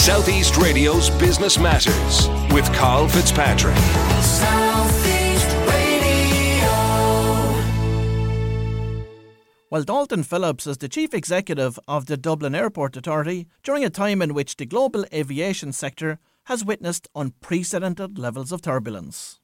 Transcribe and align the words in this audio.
Southeast 0.00 0.56
Radio's 0.56 1.10
Business 1.10 1.58
Matters 1.58 2.26
with 2.54 2.64
Carl 2.72 3.06
Fitzpatrick. 3.06 3.76
Well, 9.68 9.82
Dalton 9.84 10.22
Phillips 10.22 10.66
is 10.66 10.78
the 10.78 10.88
Chief 10.88 11.12
Executive 11.12 11.78
of 11.86 12.06
the 12.06 12.16
Dublin 12.16 12.54
Airport 12.54 12.96
Authority 12.96 13.46
during 13.62 13.84
a 13.84 13.90
time 13.90 14.22
in 14.22 14.32
which 14.32 14.56
the 14.56 14.64
global 14.64 15.04
aviation 15.12 15.70
sector 15.70 16.18
has 16.44 16.64
witnessed 16.64 17.06
unprecedented 17.14 18.18
levels 18.18 18.52
of 18.52 18.62
turbulence. 18.62 19.38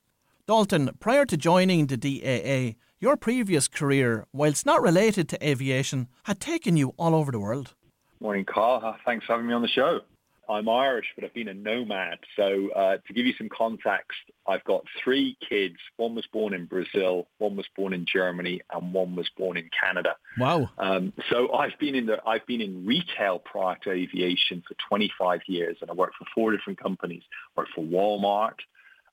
Dalton, 0.49 0.89
prior 0.99 1.27
to 1.27 1.37
joining 1.37 1.89
the 1.89 1.99
DAA, 1.99 2.79
your 2.99 3.19
previous 3.19 3.69
career, 3.69 4.25
whilst 4.33 4.65
not 4.65 4.81
related 4.81 5.29
to 5.29 5.47
aviation, 5.47 6.09
had 6.25 6.41
taken 6.41 6.79
you 6.79 6.95
all 6.97 7.15
over 7.15 7.31
the 7.31 7.41
world. 7.41 7.75
Morning, 8.21 8.47
Carl. 8.47 8.97
Thanks 9.05 9.27
for 9.27 9.35
having 9.35 9.49
me 9.49 9.53
on 9.53 9.61
the 9.61 9.69
show. 9.69 10.01
I'm 10.49 10.69
Irish, 10.69 11.07
but 11.15 11.25
I've 11.25 11.35
been 11.35 11.49
a 11.49 11.55
nomad. 11.55 12.19
So 12.37 12.71
uh, 12.75 12.99
to 13.07 13.13
give 13.13 13.27
you 13.27 13.35
some 13.37 13.49
context, 13.49 14.19
I've 14.47 14.65
got 14.65 14.85
three 15.03 15.37
kids. 15.49 15.77
One 15.97 16.15
was 16.15 16.25
born 16.33 16.55
in 16.55 16.67
Brazil, 16.67 17.27
one 17.39 17.57
was 17.57 17.67
born 17.77 17.93
in 17.93 18.07
Germany, 18.11 18.61
and 18.73 18.93
one 18.93 19.17
was 19.17 19.29
born 19.37 19.57
in 19.57 19.69
Canada. 19.79 20.17
Wow. 20.39 20.71
Um, 20.79 21.13
so 21.31 21.53
I've 21.53 21.79
been 21.79 21.95
in 21.95 22.07
the 22.07 22.19
I've 22.27 22.47
been 22.47 22.61
in 22.61 22.87
retail 22.87 23.39
prior 23.39 23.77
to 23.85 23.91
aviation 23.91 24.63
for 24.67 24.75
25 24.89 25.41
years, 25.47 25.77
and 25.81 25.91
I 25.91 25.95
worked 25.95 26.17
for 26.17 26.27
four 26.35 26.53
different 26.53 26.81
companies. 26.81 27.23
Worked 27.57 27.73
for 27.75 27.85
Walmart. 27.85 28.59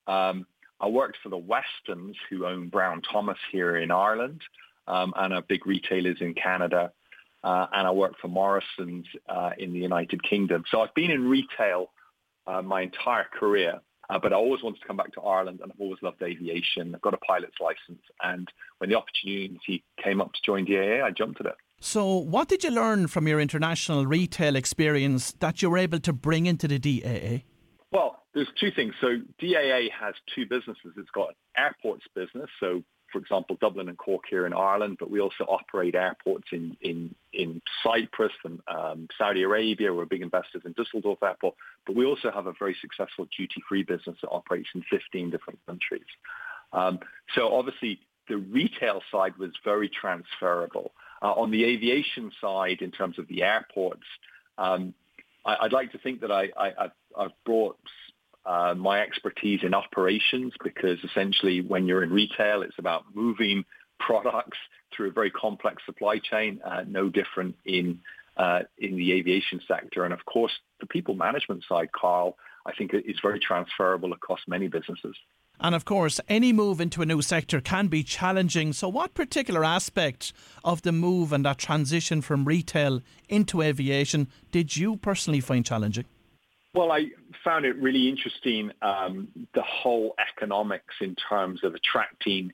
Um, 0.08 0.46
I 0.80 0.88
worked 0.88 1.18
for 1.24 1.30
the 1.30 1.38
Westons, 1.38 2.16
who 2.30 2.46
own 2.46 2.70
Brown 2.70 3.02
Thomas 3.02 3.38
here 3.52 3.78
in 3.78 3.90
Ireland, 3.90 4.42
um, 4.88 5.14
and 5.16 5.34
are 5.34 5.42
big 5.42 5.66
retailers 5.66 6.18
in 6.20 6.34
Canada 6.34 6.92
uh, 7.44 7.68
and 7.74 7.88
I 7.88 7.92
worked 7.92 8.20
for 8.20 8.28
Morrison's 8.28 9.06
uh, 9.28 9.52
in 9.58 9.74
the 9.74 9.80
United 9.80 10.24
Kingdom. 10.24 10.64
So 10.70 10.82
I've 10.82 10.94
been 10.94 11.12
in 11.12 11.28
retail 11.28 11.92
uh, 12.48 12.62
my 12.62 12.82
entire 12.82 13.26
career, 13.38 13.80
uh, 14.10 14.20
but 14.20 14.34
I 14.34 14.36
always 14.36 14.64
wanted 14.64 14.82
to 14.82 14.88
come 14.88 14.98
back 14.98 15.14
to 15.14 15.22
Ireland, 15.22 15.60
and 15.62 15.72
I've 15.72 15.80
always 15.80 16.02
loved 16.02 16.22
aviation. 16.22 16.94
I've 16.96 17.02
got 17.02 17.14
a 17.14 17.18
pilot's 17.18 17.58
license, 17.60 18.04
and 18.22 18.48
when 18.80 18.90
the 18.90 18.98
opportunity 18.98 19.84
came 20.02 20.22
up 20.22 20.34
to 20.34 20.40
join 20.46 20.66
DAA, 20.66 21.04
I 21.04 21.12
jumped 21.12 21.40
at 21.42 21.48
it. 21.48 21.56
So, 21.80 22.16
what 22.16 22.48
did 22.48 22.64
you 22.64 22.72
learn 22.72 23.08
from 23.08 23.28
your 23.28 23.42
international 23.42 24.06
retail 24.06 24.56
experience 24.56 25.34
that 25.40 25.62
you 25.62 25.70
were 25.70 25.78
able 25.78 26.00
to 26.00 26.14
bring 26.14 26.46
into 26.46 26.68
the 26.68 26.80
DAA? 26.80 27.44
Well, 27.92 28.24
there's 28.34 28.48
two 28.60 28.72
things. 28.72 28.94
So 29.00 29.18
DAA 29.40 29.90
has 29.92 30.16
two 30.34 30.46
businesses. 30.46 30.94
It's 30.98 31.12
got 31.12 31.30
an 31.30 31.36
airports 31.58 32.06
business, 32.16 32.50
so 32.60 32.84
for 33.14 33.20
example, 33.20 33.56
Dublin 33.62 33.88
and 33.88 33.98
Cork 33.98 34.24
here 34.30 34.46
in 34.46 34.54
Ireland, 34.54 34.98
but 35.00 35.10
we 35.10 35.22
also 35.22 35.46
operate 35.48 35.96
airports 35.96 36.48
in, 36.52 36.76
in, 36.82 37.14
in 37.32 37.62
Cyprus 37.84 38.34
and 38.44 38.60
um, 38.68 39.08
Saudi 39.18 39.44
Arabia. 39.44 39.94
We're 39.94 40.06
big 40.06 40.24
investors 40.24 40.64
in 40.66 40.74
Dusseldorf 40.74 41.22
Airport, 41.24 41.56
but 41.86 41.96
we 41.96 42.06
also 42.06 42.32
have 42.32 42.48
a 42.48 42.54
very 42.58 42.76
successful 42.82 43.28
duty-free 43.38 43.84
business 43.84 44.18
that 44.22 44.30
operates 44.30 44.70
in 44.74 44.84
15 44.90 45.30
different 45.30 45.60
countries. 45.68 46.02
Um, 46.74 47.00
so 47.36 47.56
obviously, 47.56 48.00
the 48.28 48.38
retail 48.38 49.02
side 49.12 49.38
was 49.38 49.52
very 49.64 49.90
transferable. 49.90 50.92
Uh, 51.22 51.34
on 51.34 51.52
the 51.52 51.64
aviation 51.64 52.32
side, 52.42 52.82
in 52.82 52.92
terms 52.92 53.20
of 53.20 53.28
the 53.28 53.44
airports, 53.44 54.04
um, 54.58 54.94
I, 55.46 55.58
would 55.62 55.74
like 55.74 55.92
to 55.92 55.98
think 56.00 56.22
that 56.22 56.32
I, 56.32 56.50
I, 56.58 56.90
I've 57.18 57.32
brought 57.46 57.78
uh, 58.46 58.74
my 58.76 59.02
expertise 59.02 59.62
in 59.64 59.74
operations 59.74 60.54
because 60.64 60.98
essentially 61.04 61.62
when 61.62 61.86
you're 61.86 62.04
in 62.04 62.12
retail, 62.12 62.62
it's 62.62 62.78
about 62.78 63.04
moving 63.14 63.64
products 64.00 64.58
through 64.96 65.10
a 65.10 65.12
very 65.12 65.32
complex 65.32 65.82
supply 65.86 66.20
chain, 66.20 66.60
uh, 66.66 66.84
no 66.88 67.10
different 67.10 67.56
in 67.66 68.00
uh, 68.38 68.62
in 68.78 68.96
the 68.98 69.14
aviation 69.14 69.62
sector. 69.68 70.06
And 70.06 70.14
of 70.14 70.26
course, 70.26 70.52
the 70.80 70.88
people 70.88 71.14
management 71.14 71.64
side, 71.70 71.92
Carl, 71.92 72.36
I 72.66 72.74
think 72.74 72.92
is 72.94 73.20
very 73.22 73.40
transferable 73.40 74.12
across 74.12 74.40
many 74.48 74.68
businesses. 74.68 75.16
And 75.60 75.76
of 75.76 75.86
course, 75.86 76.20
any 76.28 76.52
move 76.52 76.82
into 76.82 77.02
a 77.02 77.06
new 77.06 77.22
sector 77.22 77.62
can 77.62 77.88
be 77.88 78.04
challenging. 78.04 78.74
So, 78.74 78.90
what 78.90 79.14
particular 79.14 79.64
aspect 79.64 80.34
of 80.64 80.82
the 80.82 80.92
move 80.92 81.32
and 81.32 81.46
that 81.46 81.60
transition 81.60 82.22
from 82.22 82.46
retail 82.46 83.02
into 83.30 83.62
aviation 83.62 84.28
did 84.52 84.76
you 84.76 84.98
personally 84.98 85.40
find 85.40 85.66
challenging? 85.66 86.06
Well, 86.76 86.92
I 86.92 87.12
found 87.44 87.66
it 87.66 87.76
really 87.76 88.10
interesting, 88.10 88.72
um, 88.82 89.28
the 89.54 89.62
whole 89.62 90.16
economics 90.18 90.96
in 91.02 91.16
terms 91.30 91.64
of 91.64 91.76
attracting 91.76 92.52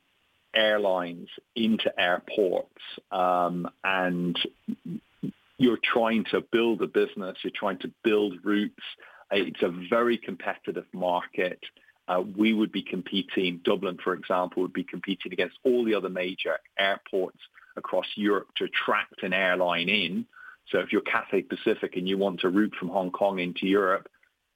airlines 0.54 1.30
into 1.56 1.92
airports. 1.98 2.82
Um, 3.12 3.70
and 3.84 4.38
you're 5.58 5.80
trying 5.84 6.26
to 6.32 6.42
build 6.52 6.82
a 6.82 6.88
business, 6.88 7.38
you're 7.44 7.54
trying 7.56 7.80
to 7.80 7.92
build 8.04 8.34
routes. 8.44 8.84
It's 9.32 9.62
a 9.62 9.72
very 9.90 10.18
competitive 10.18 10.86
market. 10.92 11.60
Uh, 12.10 12.24
we 12.38 12.54
would 12.54 12.72
be 12.72 12.82
competing, 12.82 13.62
Dublin, 13.64 14.00
for 14.04 14.14
example, 14.14 14.64
would 14.64 14.74
be 14.74 14.84
competing 14.84 15.32
against 15.32 15.58
all 15.64 15.86
the 15.86 15.94
other 15.94 16.10
major 16.10 16.58
airports 16.78 17.38
across 17.78 18.08
Europe 18.16 18.50
to 18.58 18.66
attract 18.66 19.24
an 19.24 19.32
airline 19.32 19.88
in. 19.88 20.26
So 20.72 20.80
if 20.80 20.92
you're 20.92 21.02
Cathay 21.02 21.44
Pacific 21.44 21.96
and 21.96 22.08
you 22.08 22.18
want 22.18 22.42
to 22.42 22.50
route 22.50 22.74
from 22.80 22.90
Hong 22.90 23.12
Kong 23.12 23.40
into 23.40 23.66
Europe, 23.66 24.08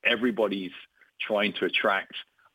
everybody's 0.06 0.72
trying 1.22 1.53
to 1.59 1.66
attract 1.66 2.13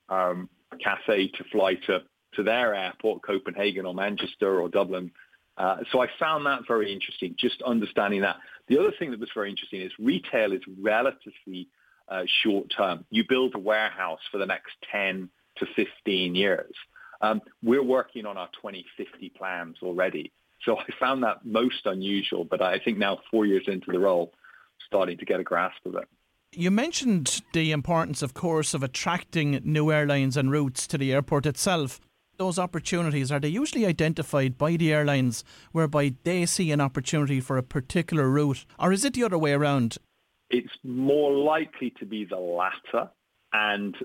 um, 0.09 0.49
Cathay 0.83 1.29
to 1.29 1.45
fly 1.51 1.75
to, 1.87 2.01
to 2.35 2.43
their 2.43 2.75
airport, 2.75 3.23
Copenhagen 3.23 3.87
or 3.87 3.95
Manchester 3.95 4.61
or 4.61 4.69
Dublin. 4.69 5.11
Uh, 5.57 5.79
so 5.91 6.01
I 6.01 6.07
found 6.21 6.47
that 6.47 6.61
very 6.69 6.93
interesting, 6.93 7.35
just 7.39 7.61
understanding 7.63 8.21
that. 8.21 8.37
The 8.69 8.79
other 8.79 8.93
thing 8.99 9.11
that 9.11 9.19
was 9.19 9.31
very 9.35 9.51
interesting 9.51 9.81
is 9.81 9.91
retail 9.99 10.53
is 10.53 10.63
relatively 10.81 11.69
uh, 12.09 12.23
short 12.43 12.73
term. 12.77 13.05
You 13.11 13.25
build 13.29 13.55
a 13.55 13.59
warehouse 13.59 14.21
for 14.31 14.39
the 14.39 14.47
next 14.47 14.73
10 14.93 15.29
to 15.57 15.67
15 15.75 16.35
years. 16.35 16.73
Um, 17.21 17.43
we're 17.63 17.83
working 17.83 18.25
on 18.27 18.37
our 18.37 18.49
2050 18.63 19.31
plans 19.31 19.77
already. 19.83 20.31
So 20.65 20.77
I 20.77 20.85
found 20.99 21.23
that 21.23 21.45
most 21.45 21.87
unusual, 21.87 22.45
but 22.45 22.61
I 22.61 22.79
think 22.79 22.99
now 22.99 23.21
four 23.31 23.47
years 23.47 23.65
into 23.67 23.93
the 23.93 23.99
role, 23.99 24.33
starting 24.87 25.19
to 25.19 25.25
get 25.25 25.41
a 25.41 25.45
grasp 25.45 25.85
of 25.87 25.95
it. 25.95 26.09
You 26.53 26.71
mentioned 26.71 27.43
the 27.53 27.73
importance, 27.73 28.23
of 28.23 28.35
course, 28.35 28.75
of 28.75 28.83
attracting 28.83 29.61
new 29.65 29.93
airlines 29.93 30.37
and 30.37 30.51
routes 30.51 30.87
to 30.89 30.99
the 30.99 31.13
airport 31.13 31.47
itself. 31.47 32.01
Those 32.39 32.59
opportunities, 32.59 33.31
are 33.31 33.41
they 33.41 33.49
usually 33.49 33.85
identified 33.85 34.57
by 34.57 34.77
the 34.77 34.93
airlines 34.93 35.45
whereby 35.73 36.15
they 36.25 36.47
see 36.47 36.73
an 36.73 36.81
opportunity 36.81 37.41
for 37.41 37.59
a 37.59 37.63
particular 37.63 38.29
route? 38.29 38.65
Or 38.79 38.93
is 38.93 39.05
it 39.05 39.15
the 39.15 39.25
other 39.25 39.37
way 39.37 39.53
around? 39.53 39.99
It's 40.49 40.73
more 40.83 41.33
likely 41.33 41.91
to 41.99 42.07
be 42.07 42.25
the 42.25 42.39
latter. 42.39 43.11
And 43.53 43.97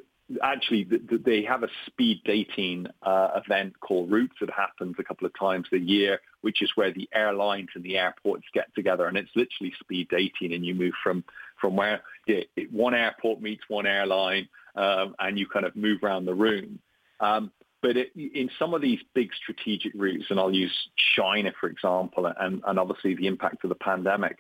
actually 0.41 0.87
they 1.25 1.43
have 1.43 1.63
a 1.63 1.67
speed 1.85 2.21
dating 2.25 2.87
uh, 3.03 3.39
event 3.45 3.73
called 3.79 4.11
Routes 4.11 4.35
that 4.39 4.49
happens 4.49 4.95
a 4.99 5.03
couple 5.03 5.25
of 5.27 5.33
times 5.37 5.67
a 5.73 5.77
year, 5.77 6.19
which 6.41 6.61
is 6.61 6.71
where 6.75 6.93
the 6.93 7.09
airlines 7.13 7.69
and 7.75 7.83
the 7.83 7.97
airports 7.97 8.45
get 8.53 8.73
together, 8.75 9.07
and 9.07 9.17
it's 9.17 9.29
literally 9.35 9.73
speed 9.79 10.07
dating, 10.09 10.53
and 10.53 10.65
you 10.65 10.73
move 10.73 10.93
from 11.03 11.23
from 11.59 11.75
where 11.75 12.01
yeah, 12.27 12.41
one 12.71 12.93
airport 12.93 13.41
meets 13.41 13.63
one 13.67 13.85
airline, 13.85 14.47
um, 14.75 15.15
and 15.19 15.37
you 15.37 15.47
kind 15.47 15.65
of 15.65 15.75
move 15.75 16.03
around 16.03 16.25
the 16.25 16.33
room. 16.33 16.79
Um, 17.19 17.51
but 17.81 17.97
it, 17.97 18.11
in 18.15 18.49
some 18.57 18.73
of 18.73 18.81
these 18.81 18.99
big 19.13 19.29
strategic 19.33 19.91
routes, 19.93 20.25
and 20.29 20.39
I'll 20.39 20.53
use 20.53 20.73
China 21.15 21.51
for 21.59 21.67
example, 21.69 22.31
and, 22.39 22.61
and 22.65 22.79
obviously 22.79 23.15
the 23.15 23.27
impact 23.27 23.63
of 23.63 23.69
the 23.69 23.75
pandemic. 23.75 24.39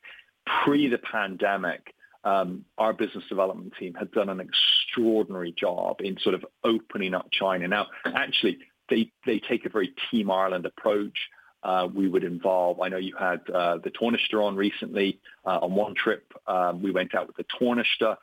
Pre 0.63 0.89
the 0.89 0.97
pandemic, 0.97 1.93
um, 2.23 2.65
our 2.77 2.93
business 2.93 3.23
development 3.27 3.73
team 3.79 3.93
had 3.93 4.11
done 4.11 4.29
an 4.29 4.39
extraordinary 4.39 5.53
job 5.57 5.97
in 5.99 6.17
sort 6.19 6.35
of 6.35 6.45
opening 6.63 7.13
up 7.13 7.27
China. 7.31 7.67
Now, 7.67 7.87
actually, 8.05 8.59
they, 8.89 9.11
they 9.25 9.39
take 9.39 9.65
a 9.65 9.69
very 9.69 9.93
Team 10.09 10.31
Ireland 10.31 10.65
approach. 10.65 11.17
Uh, 11.63 11.87
we 11.93 12.09
would 12.09 12.23
involve, 12.23 12.81
I 12.81 12.89
know 12.89 12.97
you 12.97 13.15
had 13.17 13.41
uh, 13.49 13.77
the 13.83 13.89
Tánaiste 13.89 14.33
on 14.33 14.55
recently. 14.55 15.19
Uh, 15.45 15.59
on 15.59 15.75
one 15.75 15.95
trip, 15.95 16.31
um, 16.47 16.81
we 16.81 16.91
went 16.91 17.15
out 17.15 17.27
with 17.27 17.37
the 17.37 17.45
Tánaiste. 17.45 18.17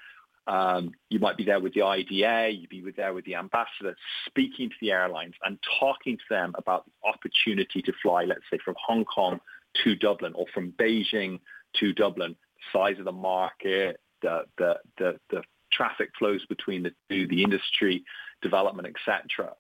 Um, 0.47 0.92
you 1.10 1.19
might 1.19 1.36
be 1.36 1.45
there 1.45 1.60
with 1.60 1.75
the 1.75 1.83
IDA, 1.83 2.51
you'd 2.51 2.71
be 2.71 2.83
there 2.97 3.15
with 3.15 3.25
the 3.25 3.36
ambassador, 3.36 3.95
speaking 4.27 4.69
to 4.69 4.75
the 4.80 4.91
airlines 4.91 5.34
and 5.45 5.59
talking 5.78 6.16
to 6.16 6.25
them 6.28 6.54
about 6.59 6.86
the 6.86 7.09
opportunity 7.09 7.83
to 7.83 7.92
fly, 8.03 8.25
let's 8.25 8.41
say, 8.51 8.59
from 8.65 8.75
Hong 8.84 9.04
Kong 9.04 9.39
to 9.84 9.95
Dublin 9.95 10.33
or 10.34 10.47
from 10.53 10.72
Beijing 10.72 11.39
to 11.78 11.92
Dublin 11.92 12.34
size 12.72 12.98
of 12.98 13.04
the 13.04 13.12
market, 13.12 14.01
the 14.22 14.45
the 14.59 14.77
the, 14.98 15.18
the 15.30 15.42
traffic 15.72 16.10
flows 16.18 16.45
between 16.47 16.83
the 16.83 16.92
two, 17.09 17.27
the 17.28 17.42
industry 17.42 18.04
development, 18.42 18.89
etc. 18.89 19.53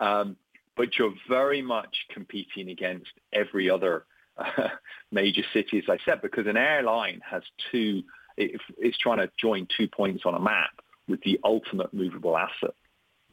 Um, 0.00 0.36
but 0.76 0.96
you're 0.98 1.14
very 1.28 1.60
much 1.60 1.94
competing 2.10 2.70
against 2.70 3.10
every 3.32 3.68
other 3.68 4.06
uh, 4.36 4.68
major 5.12 5.42
city, 5.52 5.78
as 5.78 5.84
I 5.88 5.98
said, 6.04 6.22
because 6.22 6.46
an 6.46 6.56
airline 6.56 7.20
has 7.28 7.42
two. 7.70 8.02
It, 8.36 8.60
it's 8.78 8.98
trying 8.98 9.18
to 9.18 9.30
join 9.40 9.66
two 9.76 9.88
points 9.88 10.22
on 10.24 10.34
a 10.34 10.40
map 10.40 10.70
with 11.08 11.20
the 11.22 11.40
ultimate 11.42 11.92
movable 11.92 12.36
asset. 12.36 12.74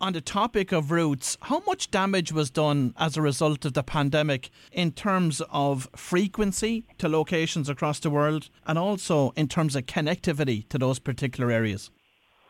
On 0.01 0.11
the 0.11 0.19
topic 0.19 0.73
of 0.73 0.91
routes, 0.91 1.37
how 1.43 1.61
much 1.65 1.89
damage 1.89 2.33
was 2.33 2.49
done 2.49 2.93
as 2.97 3.15
a 3.15 3.21
result 3.21 3.63
of 3.63 3.75
the 3.75 3.81
pandemic 3.81 4.49
in 4.73 4.91
terms 4.91 5.41
of 5.49 5.87
frequency 5.95 6.83
to 6.97 7.07
locations 7.07 7.69
across 7.69 8.01
the 8.01 8.09
world 8.09 8.49
and 8.67 8.77
also 8.77 9.31
in 9.37 9.47
terms 9.47 9.73
of 9.73 9.85
connectivity 9.85 10.67
to 10.67 10.77
those 10.77 10.99
particular 10.99 11.49
areas? 11.49 11.91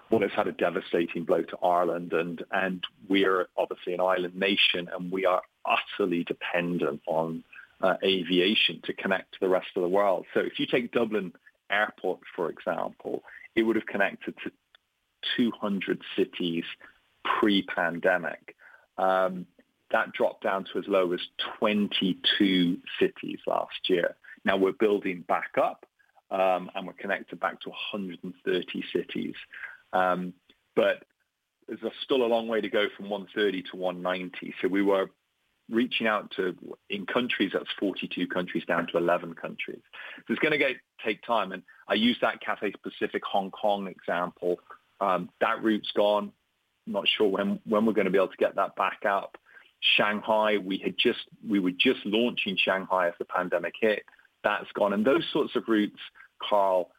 Well, 0.10 0.24
it's 0.24 0.34
had 0.34 0.48
a 0.48 0.54
devastating 0.54 1.24
blow 1.24 1.44
to 1.44 1.58
Ireland, 1.64 2.14
and, 2.14 2.44
and 2.50 2.84
we're 3.08 3.48
obviously 3.56 3.94
an 3.94 4.02
island 4.02 4.36
nation, 4.36 4.90
and 4.92 5.12
we 5.12 5.28
are 5.28 5.44
utterly 5.68 6.24
dependent 6.24 7.02
on 7.06 7.44
uh, 7.80 7.98
aviation 8.04 8.82
to 8.86 8.94
connect 8.94 9.34
to 9.34 9.40
the 9.42 9.50
rest 9.50 9.68
of 9.76 9.84
the 9.84 9.90
world. 9.90 10.26
So 10.34 10.40
if 10.40 10.58
you 10.58 10.66
take 10.66 10.92
Dublin 10.92 11.32
Airport, 11.70 12.22
for 12.36 12.50
example, 12.50 13.22
it 13.56 13.62
would 13.62 13.76
have 13.76 13.86
connected 13.86 14.34
to 14.44 14.52
200 15.38 16.02
cities 16.16 16.64
pre-pandemic. 17.40 18.56
Um, 18.98 19.46
that 19.92 20.12
dropped 20.14 20.44
down 20.44 20.66
to 20.66 20.80
as 20.80 20.86
low 20.88 21.14
as 21.14 21.20
22 21.60 22.78
cities 23.00 23.40
last 23.46 23.90
year. 23.90 24.16
Now 24.44 24.58
we're 24.58 24.74
building 24.74 25.24
back 25.28 25.52
up 25.62 25.86
um, 26.32 26.70
and 26.76 26.88
we're 26.88 26.94
connected 26.94 27.40
back 27.40 27.62
to 27.62 27.70
130 27.70 28.84
cities. 28.94 29.36
Um, 29.94 30.34
but 30.76 31.04
there's 31.68 31.94
still 32.04 32.24
a 32.24 32.28
long 32.28 32.48
way 32.48 32.62
to 32.62 32.70
go 32.70 32.88
from 32.96 33.10
130 33.10 33.64
to 33.72 33.78
190. 33.78 34.54
So 34.62 34.68
we 34.68 34.82
were 34.82 35.10
reaching 35.70 36.08
out 36.08 36.32
to, 36.36 36.56
in 36.90 37.06
countries, 37.06 37.52
that's 37.54 37.70
42 37.80 38.28
countries 38.28 38.64
down 38.68 38.88
to 38.88 38.98
11 38.98 39.34
countries. 39.34 39.82
So 40.28 40.34
it's 40.34 40.40
going 40.40 40.58
to 40.60 40.74
take 41.04 41.24
time. 41.24 41.52
And 41.52 41.64
I 41.88 41.96
use 41.96 42.18
that 42.22 42.42
Cathay 42.42 42.74
Pacific 42.84 43.24
Hong 43.32 43.52
Kong 43.52 43.88
example. 43.88 44.60
Um, 45.00 45.30
that 45.42 45.64
route's 45.64 45.92
gone 45.96 46.32
not 46.88 47.06
sure 47.08 47.28
when, 47.28 47.60
when 47.66 47.86
we're 47.86 47.94
going 47.94 48.06
to 48.06 48.12
be 48.12 48.18
able 48.18 48.28
to 48.30 48.38
get 48.38 48.56
that 48.56 48.76
back 48.76 49.02
up. 49.08 49.38
Shanghai, 49.98 50.58
we 50.58 50.78
had 50.78 50.96
just 50.98 51.20
we 51.48 51.60
were 51.60 51.72
just 51.72 52.00
launching 52.06 52.58
Shanghai 52.58 53.08
as 53.08 53.14
the 53.20 53.26
pandemic 53.26 53.74
hit. 53.80 54.04
That's 54.44 54.72
gone, 54.74 54.94
and 54.94 55.06
those 55.06 55.24
sorts 55.32 55.56
of 55.56 55.64
routes, 55.68 56.00
Carl, 56.42 56.90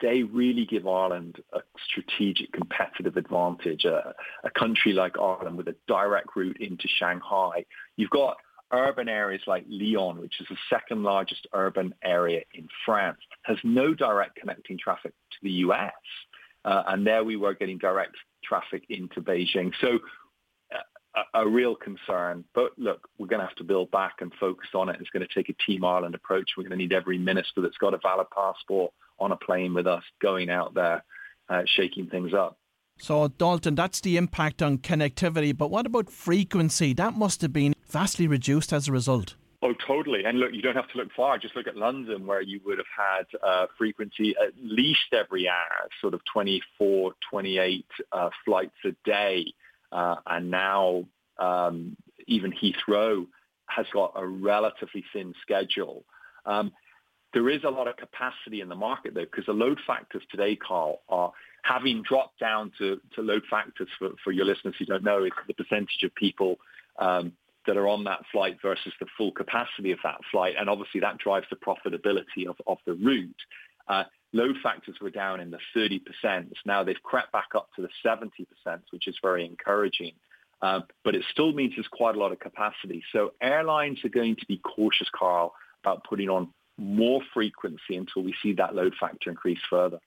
they 0.00 0.22
really 0.22 0.66
give 0.66 0.86
Ireland 0.86 1.38
a 1.52 1.60
strategic 1.88 2.52
competitive 2.52 3.16
advantage. 3.16 3.84
A, 3.84 4.14
country 4.58 4.92
like 4.92 5.18
Ireland 5.18 5.56
with 5.56 5.68
a 5.68 5.76
direct 5.88 6.36
route 6.36 6.60
into 6.60 6.88
Shanghai, 6.98 7.64
you've 7.96 8.10
got 8.10 8.36
urban 8.72 9.08
areas 9.08 9.42
like 9.46 9.64
Lyon, 9.68 10.20
which 10.20 10.40
is 10.40 10.46
the 10.48 10.56
second 10.68 11.02
largest 11.02 11.46
urban 11.52 11.94
area 12.02 12.42
in 12.54 12.68
France, 12.84 13.18
has 13.42 13.56
no 13.64 13.94
direct 13.94 14.36
connecting 14.36 14.78
traffic 14.78 15.12
to 15.30 15.38
the 15.42 15.50
US. 15.50 15.92
Uh, 16.64 16.82
and 16.88 17.06
there 17.06 17.24
we 17.24 17.36
were 17.36 17.54
getting 17.54 17.78
direct 17.78 18.14
traffic 18.42 18.84
into 18.88 19.20
Beijing. 19.20 19.72
So 19.80 19.98
a, 21.14 21.42
a, 21.42 21.48
real 21.48 21.74
concern. 21.74 22.44
But 22.54 22.72
look, 22.78 23.08
we're 23.18 23.26
going 23.26 23.40
to 23.40 23.46
have 23.46 23.56
to 23.56 23.64
build 23.64 23.90
back 23.90 24.16
and 24.20 24.32
focus 24.40 24.68
on 24.74 24.88
it. 24.88 24.96
It's 25.00 25.10
going 25.10 25.26
to 25.26 25.34
take 25.34 25.48
a 25.48 25.54
Team 25.66 25.84
Ireland 25.84 26.14
approach. 26.14 26.50
We're 26.56 26.64
going 26.64 26.70
to 26.70 26.76
need 26.76 26.92
every 26.92 27.18
minister 27.18 27.60
that's 27.60 27.78
got 27.78 27.94
a 27.94 27.98
valid 28.02 28.28
passport 28.34 28.92
on 29.18 29.32
a 29.32 29.36
plane 29.36 29.74
with 29.74 29.86
us 29.86 30.02
going 30.20 30.50
out 30.50 30.74
there, 30.74 31.04
uh, 31.48 31.62
shaking 31.66 32.08
things 32.08 32.32
up. 32.34 32.58
So, 32.98 33.28
Dalton, 33.28 33.74
that's 33.74 34.00
the 34.00 34.16
impact 34.16 34.62
on 34.62 34.78
connectivity. 34.78 35.56
But 35.56 35.70
what 35.70 35.86
about 35.86 36.10
frequency? 36.10 36.92
That 36.92 37.14
must 37.14 37.42
have 37.42 37.52
been 37.52 37.74
vastly 37.88 38.26
reduced 38.26 38.72
as 38.72 38.88
a 38.88 38.92
result. 38.92 39.34
Oh, 39.64 39.74
totally. 39.86 40.24
And 40.24 40.40
look, 40.40 40.50
you 40.52 40.60
don't 40.60 40.74
have 40.74 40.90
to 40.90 40.98
look 40.98 41.12
far. 41.16 41.38
Just 41.38 41.54
look 41.54 41.68
at 41.68 41.76
London, 41.76 42.26
where 42.26 42.42
you 42.42 42.60
would 42.64 42.78
have 42.78 42.86
had 42.96 43.26
uh, 43.46 43.66
frequency 43.78 44.34
at 44.36 44.52
least 44.60 45.12
every 45.12 45.48
hour, 45.48 45.88
sort 46.00 46.14
of 46.14 46.20
24, 46.32 47.12
28 47.30 47.86
uh, 48.10 48.30
flights 48.44 48.74
a 48.84 48.90
day. 49.08 49.54
Uh, 49.92 50.16
and 50.26 50.50
now 50.50 51.04
um, 51.38 51.96
even 52.26 52.52
Heathrow 52.52 53.26
has 53.66 53.86
got 53.92 54.14
a 54.16 54.26
relatively 54.26 55.04
thin 55.12 55.32
schedule. 55.42 56.04
Um, 56.44 56.72
there 57.32 57.48
is 57.48 57.62
a 57.64 57.70
lot 57.70 57.86
of 57.86 57.96
capacity 57.96 58.62
in 58.62 58.68
the 58.68 58.74
market, 58.74 59.14
though, 59.14 59.24
because 59.24 59.46
the 59.46 59.52
load 59.52 59.78
factors 59.86 60.22
today, 60.30 60.56
Carl, 60.56 61.02
are 61.08 61.32
having 61.62 62.02
dropped 62.02 62.40
down 62.40 62.72
to, 62.78 63.00
to 63.14 63.22
load 63.22 63.42
factors 63.48 63.88
for, 63.96 64.10
for 64.24 64.32
your 64.32 64.44
listeners 64.44 64.74
who 64.76 64.86
don't 64.86 65.04
know, 65.04 65.24
is 65.24 65.30
the 65.46 65.54
percentage 65.54 66.02
of 66.02 66.12
people 66.16 66.56
um, 66.98 67.32
that 67.66 67.76
are 67.76 67.88
on 67.88 68.04
that 68.04 68.20
flight 68.32 68.58
versus 68.62 68.92
the 69.00 69.06
full 69.16 69.32
capacity 69.32 69.92
of 69.92 69.98
that 70.02 70.20
flight. 70.30 70.54
And 70.58 70.68
obviously 70.68 71.00
that 71.00 71.18
drives 71.18 71.46
the 71.50 71.56
profitability 71.56 72.48
of, 72.48 72.56
of 72.66 72.78
the 72.86 72.94
route. 72.94 73.36
Uh, 73.88 74.04
load 74.32 74.56
factors 74.62 74.96
were 75.00 75.10
down 75.10 75.40
in 75.40 75.50
the 75.50 75.58
30%. 75.76 76.00
Now 76.64 76.84
they've 76.84 77.02
crept 77.02 77.32
back 77.32 77.48
up 77.54 77.68
to 77.76 77.82
the 77.82 77.88
70%, 78.04 78.46
which 78.90 79.06
is 79.06 79.16
very 79.22 79.44
encouraging. 79.46 80.12
Uh, 80.60 80.80
but 81.04 81.14
it 81.14 81.24
still 81.30 81.52
means 81.52 81.74
there's 81.76 81.88
quite 81.88 82.14
a 82.14 82.18
lot 82.18 82.32
of 82.32 82.38
capacity. 82.38 83.02
So 83.12 83.32
airlines 83.40 84.04
are 84.04 84.08
going 84.08 84.36
to 84.36 84.46
be 84.46 84.58
cautious, 84.58 85.08
Carl, 85.12 85.54
about 85.82 86.04
putting 86.04 86.28
on 86.28 86.48
more 86.78 87.20
frequency 87.34 87.96
until 87.96 88.22
we 88.22 88.34
see 88.42 88.52
that 88.54 88.74
load 88.74 88.94
factor 88.98 89.30
increase 89.30 89.58
further. 89.68 89.98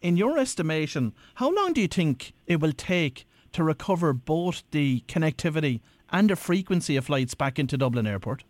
In 0.00 0.16
your 0.16 0.38
estimation, 0.38 1.14
how 1.36 1.54
long 1.54 1.72
do 1.72 1.80
you 1.80 1.88
think 1.88 2.32
it 2.46 2.60
will 2.60 2.72
take 2.72 3.26
to 3.52 3.62
recover 3.62 4.12
both 4.12 4.64
the 4.72 5.04
connectivity 5.06 5.80
and 6.12 6.30
a 6.30 6.36
frequency 6.36 6.96
of 6.96 7.06
flights 7.06 7.34
back 7.34 7.58
into 7.58 7.76
Dublin 7.76 8.06
Airport? 8.06 8.44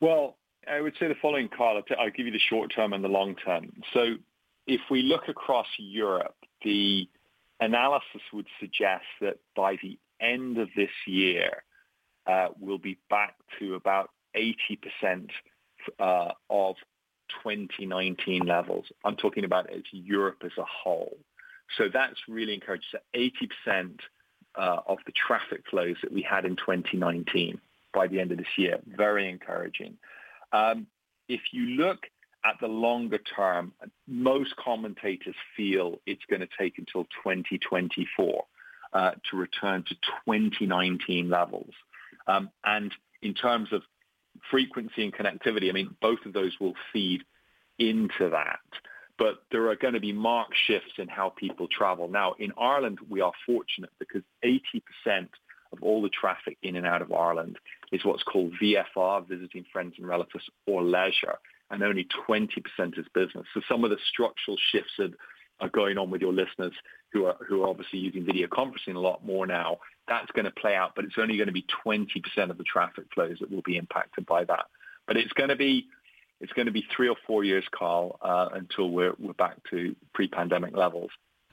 Well, 0.00 0.36
I 0.70 0.80
would 0.80 0.94
say 1.00 1.08
the 1.08 1.14
following, 1.20 1.48
Carl. 1.48 1.82
I'll 1.98 2.10
give 2.10 2.26
you 2.26 2.32
the 2.32 2.38
short 2.38 2.72
term 2.74 2.92
and 2.92 3.02
the 3.02 3.08
long 3.08 3.34
term. 3.36 3.72
So 3.92 4.14
if 4.66 4.80
we 4.90 5.02
look 5.02 5.28
across 5.28 5.66
Europe, 5.78 6.36
the 6.62 7.08
analysis 7.60 8.20
would 8.32 8.46
suggest 8.60 9.04
that 9.20 9.38
by 9.56 9.76
the 9.82 9.98
end 10.20 10.58
of 10.58 10.68
this 10.76 10.90
year, 11.06 11.62
uh, 12.26 12.48
we'll 12.60 12.78
be 12.78 12.98
back 13.08 13.34
to 13.58 13.74
about 13.74 14.10
80% 14.36 15.30
uh, 15.98 16.32
of 16.50 16.76
2019 17.42 18.46
levels. 18.46 18.86
I'm 19.04 19.16
talking 19.16 19.44
about 19.44 19.70
as 19.70 19.82
Europe 19.90 20.42
as 20.44 20.52
a 20.58 20.64
whole. 20.64 21.16
So 21.76 21.88
that's 21.92 22.18
really 22.28 22.54
encouraging. 22.54 22.88
So 22.92 22.98
80% 23.14 23.98
uh, 24.56 24.80
of 24.86 24.98
the 25.06 25.12
traffic 25.12 25.62
flows 25.70 25.96
that 26.02 26.12
we 26.12 26.22
had 26.22 26.44
in 26.44 26.56
2019 26.56 27.60
by 27.92 28.06
the 28.06 28.20
end 28.20 28.32
of 28.32 28.38
this 28.38 28.46
year. 28.56 28.78
Very 28.86 29.28
encouraging. 29.28 29.96
Um, 30.52 30.86
if 31.28 31.40
you 31.52 31.66
look 31.66 32.06
at 32.44 32.56
the 32.60 32.68
longer 32.68 33.18
term, 33.18 33.72
most 34.06 34.54
commentators 34.56 35.34
feel 35.56 36.00
it's 36.06 36.24
going 36.30 36.40
to 36.40 36.48
take 36.58 36.78
until 36.78 37.04
2024 37.24 38.44
uh, 38.92 39.10
to 39.30 39.36
return 39.36 39.84
to 39.88 39.94
2019 40.26 41.28
levels. 41.28 41.72
Um, 42.26 42.50
and 42.64 42.92
in 43.22 43.34
terms 43.34 43.72
of 43.72 43.82
frequency 44.50 45.04
and 45.04 45.12
connectivity, 45.12 45.68
I 45.68 45.72
mean, 45.72 45.96
both 46.00 46.24
of 46.24 46.32
those 46.32 46.52
will 46.60 46.74
feed 46.92 47.22
into 47.78 48.30
that 48.30 48.60
but 49.18 49.42
there 49.50 49.68
are 49.68 49.76
going 49.76 49.94
to 49.94 50.00
be 50.00 50.12
marked 50.12 50.54
shifts 50.66 50.92
in 50.98 51.08
how 51.08 51.30
people 51.30 51.66
travel. 51.68 52.08
Now, 52.08 52.34
in 52.38 52.52
Ireland, 52.58 52.98
we 53.10 53.20
are 53.20 53.32
fortunate 53.44 53.90
because 53.98 54.22
80% 54.44 55.28
of 55.72 55.82
all 55.82 56.00
the 56.00 56.08
traffic 56.08 56.56
in 56.62 56.76
and 56.76 56.86
out 56.86 57.02
of 57.02 57.12
Ireland 57.12 57.58
is 57.92 58.04
what's 58.04 58.22
called 58.22 58.52
VFR, 58.62 59.26
visiting 59.28 59.64
friends 59.72 59.94
and 59.98 60.06
relatives, 60.06 60.44
or 60.66 60.82
leisure, 60.82 61.38
and 61.70 61.82
only 61.82 62.06
20% 62.28 62.48
is 62.98 63.06
business. 63.12 63.46
So 63.52 63.60
some 63.68 63.84
of 63.84 63.90
the 63.90 63.98
structural 64.08 64.56
shifts 64.70 64.92
that 64.98 65.12
are 65.60 65.68
going 65.68 65.98
on 65.98 66.10
with 66.10 66.20
your 66.20 66.32
listeners 66.32 66.72
who 67.12 67.26
are 67.26 67.36
who 67.46 67.62
are 67.62 67.68
obviously 67.68 67.98
using 67.98 68.24
video 68.24 68.46
conferencing 68.46 68.94
a 68.94 69.00
lot 69.00 69.24
more 69.24 69.46
now, 69.46 69.78
that's 70.06 70.30
going 70.32 70.44
to 70.44 70.50
play 70.50 70.74
out, 70.74 70.92
but 70.94 71.04
it's 71.04 71.18
only 71.18 71.36
going 71.36 71.48
to 71.48 71.52
be 71.52 71.66
20% 71.84 72.06
of 72.50 72.58
the 72.58 72.64
traffic 72.64 73.04
flows 73.14 73.38
that 73.40 73.50
will 73.50 73.62
be 73.62 73.76
impacted 73.76 74.26
by 74.26 74.44
that. 74.44 74.66
But 75.06 75.16
it's 75.16 75.32
going 75.32 75.48
to 75.48 75.56
be 75.56 75.86
it's 76.40 76.52
going 76.52 76.66
to 76.66 76.72
be 76.72 76.84
three 76.94 77.08
or 77.08 77.16
four 77.26 77.44
years, 77.44 77.64
Carl, 77.76 78.18
uh, 78.22 78.48
until 78.52 78.90
we're, 78.90 79.14
we're 79.18 79.32
back 79.32 79.56
to 79.70 79.94
pre-pandemic 80.14 80.76
levels. 80.76 81.10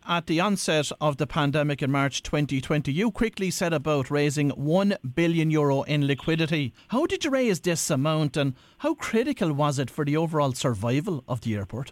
At 0.08 0.27
the 0.27 0.39
onset 0.39 0.92
of 1.01 1.18
the 1.18 1.25
pandemic 1.25 1.82
in 1.82 1.92
March 1.92 2.22
2020, 2.22 2.92
you 2.92 3.10
quickly 3.10 3.50
set 3.50 3.74
about 3.74 4.12
raising 4.12 4.51
1 4.51 4.98
billion 5.15 5.50
euro 5.50 5.82
in 5.82 6.06
liquidity. 6.06 6.74
How 6.89 7.08
did 7.08 7.25
you 7.25 7.32
raise 7.32 7.60
this 7.60 7.89
amount 7.89 8.38
and 8.38 8.54
how 8.80 8.94
critical 8.94 9.51
was 9.51 9.80
it 9.80 9.89
for 9.89 10.06
the 10.06 10.15
overall 10.15 10.54
survival 10.54 11.24
of 11.27 11.42
the 11.42 11.56
airport? 11.56 11.92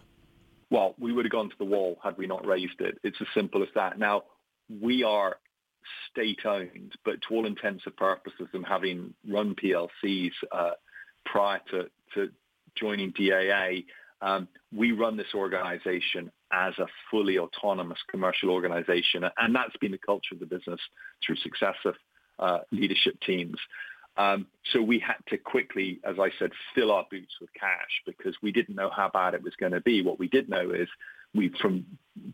Well, 0.70 0.94
we 0.96 1.12
would 1.12 1.24
have 1.24 1.32
gone 1.32 1.50
to 1.50 1.58
the 1.58 1.64
wall 1.64 1.98
had 2.04 2.16
we 2.16 2.28
not 2.28 2.46
raised 2.46 2.80
it. 2.80 2.98
It's 3.02 3.20
as 3.20 3.26
simple 3.34 3.64
as 3.64 3.68
that. 3.74 3.98
Now, 3.98 4.22
we 4.68 5.02
are 5.02 5.38
state-owned, 6.10 6.92
but 7.04 7.20
to 7.22 7.34
all 7.34 7.46
intents 7.46 7.82
and 7.84 7.96
purposes, 7.96 8.48
and 8.52 8.64
having 8.64 9.12
run 9.28 9.56
PLCs 9.56 10.32
uh, 10.52 10.70
prior 11.24 11.60
to, 11.70 11.90
to, 12.14 12.30
joining 12.76 13.12
DAA, 13.12 13.82
um, 14.20 14.48
we 14.74 14.92
run 14.92 15.16
this 15.16 15.34
organization 15.34 16.30
as 16.52 16.74
a 16.78 16.86
fully 17.10 17.38
autonomous 17.38 17.98
commercial 18.10 18.50
organization. 18.50 19.24
And 19.36 19.54
that's 19.54 19.76
been 19.78 19.92
the 19.92 19.98
culture 19.98 20.34
of 20.34 20.40
the 20.40 20.46
business 20.46 20.80
through 21.24 21.36
successive 21.36 21.94
uh, 22.38 22.58
leadership 22.70 23.20
teams. 23.20 23.56
Um, 24.16 24.46
so 24.72 24.80
we 24.80 25.00
had 25.00 25.16
to 25.28 25.38
quickly, 25.38 26.00
as 26.04 26.16
I 26.20 26.30
said, 26.38 26.50
fill 26.74 26.92
our 26.92 27.04
boots 27.10 27.32
with 27.40 27.50
cash 27.58 28.02
because 28.06 28.36
we 28.42 28.52
didn't 28.52 28.76
know 28.76 28.90
how 28.94 29.10
bad 29.12 29.34
it 29.34 29.42
was 29.42 29.54
going 29.58 29.72
to 29.72 29.80
be. 29.80 30.02
What 30.02 30.20
we 30.20 30.28
did 30.28 30.48
know 30.48 30.70
is 30.70 30.88
we 31.34 31.52
from 31.60 31.84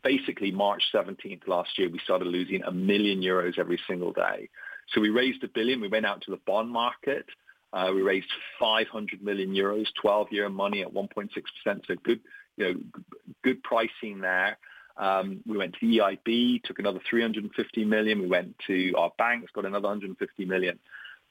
basically 0.03 0.51
March 0.51 0.83
17th 0.95 1.49
last 1.49 1.79
year, 1.79 1.89
we 1.89 1.99
started 2.05 2.29
losing 2.29 2.63
a 2.63 2.71
million 2.71 3.23
euros 3.23 3.59
every 3.59 3.81
single 3.89 4.13
day. 4.13 4.51
So 4.93 5.01
we 5.01 5.09
raised 5.09 5.43
a 5.43 5.49
billion. 5.49 5.81
We 5.81 5.89
went 5.89 6.05
out 6.07 6.21
to 6.23 6.31
the 6.31 6.41
bond 6.47 6.71
market. 6.71 7.25
Uh, 7.73 7.93
we 7.95 8.03
raised 8.03 8.27
500 8.59 9.23
million 9.23 9.55
euros, 9.55 9.87
12-year 10.03 10.49
money 10.49 10.83
at 10.83 10.93
1.6%. 10.93 11.31
So 11.65 11.95
good, 12.03 12.21
you 12.57 12.65
know, 12.65 13.03
good 13.45 13.63
pricing 13.63 14.21
there. 14.21 14.59
Um, 14.97 15.41
we 15.47 15.57
went 15.57 15.75
to 15.75 15.79
the 15.81 15.99
EIB, 15.99 16.63
took 16.65 16.79
another 16.79 17.01
350 17.09 17.85
million. 17.85 18.21
We 18.21 18.27
went 18.27 18.57
to 18.67 18.93
our 18.97 19.13
banks, 19.17 19.51
got 19.55 19.65
another 19.65 19.89
150 19.89 20.45
million. 20.45 20.79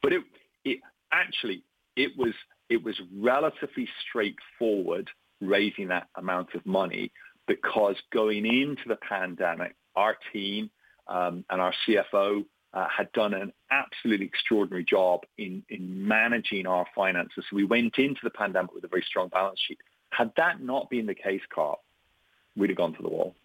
But 0.01 0.13
it, 0.13 0.24
it 0.63 0.79
actually, 1.12 1.63
it 1.96 2.17
was 2.17 2.34
it 2.69 2.84
was 2.84 2.96
relatively 3.17 3.88
straightforward 4.08 5.10
raising 5.41 5.88
that 5.88 6.08
amount 6.15 6.53
of 6.53 6.65
money 6.65 7.12
because 7.48 7.96
going 8.13 8.46
into 8.46 8.84
the 8.88 8.96
pandemic, 8.96 9.75
our 9.96 10.15
team 10.31 10.69
um, 11.08 11.43
and 11.50 11.60
our 11.60 11.74
CFO 11.88 12.46
uh, 12.73 12.88
had 12.95 13.11
done 13.13 13.33
an 13.33 13.51
absolutely 13.71 14.25
extraordinary 14.25 14.83
job 14.83 15.21
in, 15.38 15.63
in 15.69 16.07
managing 16.07 16.67
our 16.67 16.85
finances. 16.95 17.45
So 17.49 17.55
we 17.55 17.63
went 17.63 17.97
into 17.97 18.19
the 18.23 18.29
pandemic 18.29 18.73
with 18.73 18.83
a 18.83 18.88
very 18.88 19.03
strong 19.07 19.29
balance 19.29 19.59
sheet. 19.67 19.79
Had 20.11 20.31
that 20.38 20.61
not 20.61 20.89
been 20.89 21.05
the 21.05 21.15
case, 21.15 21.41
Carl, 21.53 21.81
we'd 22.55 22.69
have 22.69 22.77
gone 22.77 22.93
to 22.93 23.01
the 23.01 23.09
wall. 23.09 23.35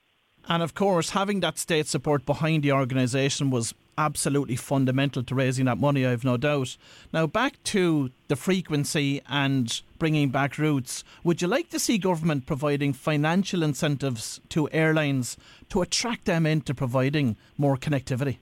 And 0.47 0.62
of 0.62 0.75
course, 0.75 1.11
having 1.11 1.40
that 1.40 1.59
state 1.59 1.87
support 1.87 2.26
behind 2.26 2.62
the 2.62 2.73
organisation 2.73 3.50
was 3.50 3.73
absolutely 3.97 4.57
fundamental 4.57 5.23
to 5.23 5.35
raising 5.35 5.64
that 5.66 5.78
money, 5.78 6.04
I've 6.04 6.25
no 6.25 6.37
doubt. 6.37 6.76
Now, 7.12 7.26
back 7.26 7.62
to 7.64 8.11
the 8.28 8.37
frequency 8.37 9.23
and 9.28 9.81
bringing 9.99 10.28
back 10.28 10.59
routes, 10.59 11.02
would 11.23 11.40
you 11.40 11.49
like 11.49 11.71
to 11.71 11.78
see 11.78 11.97
government 11.97 12.45
providing 12.45 12.93
financial 12.93 13.62
incentives 13.62 14.40
to 14.50 14.69
airlines 14.71 15.38
to 15.71 15.81
attract 15.81 16.26
them 16.26 16.45
into 16.45 16.75
providing 16.75 17.37
more 17.57 17.78
connectivity? 17.78 18.38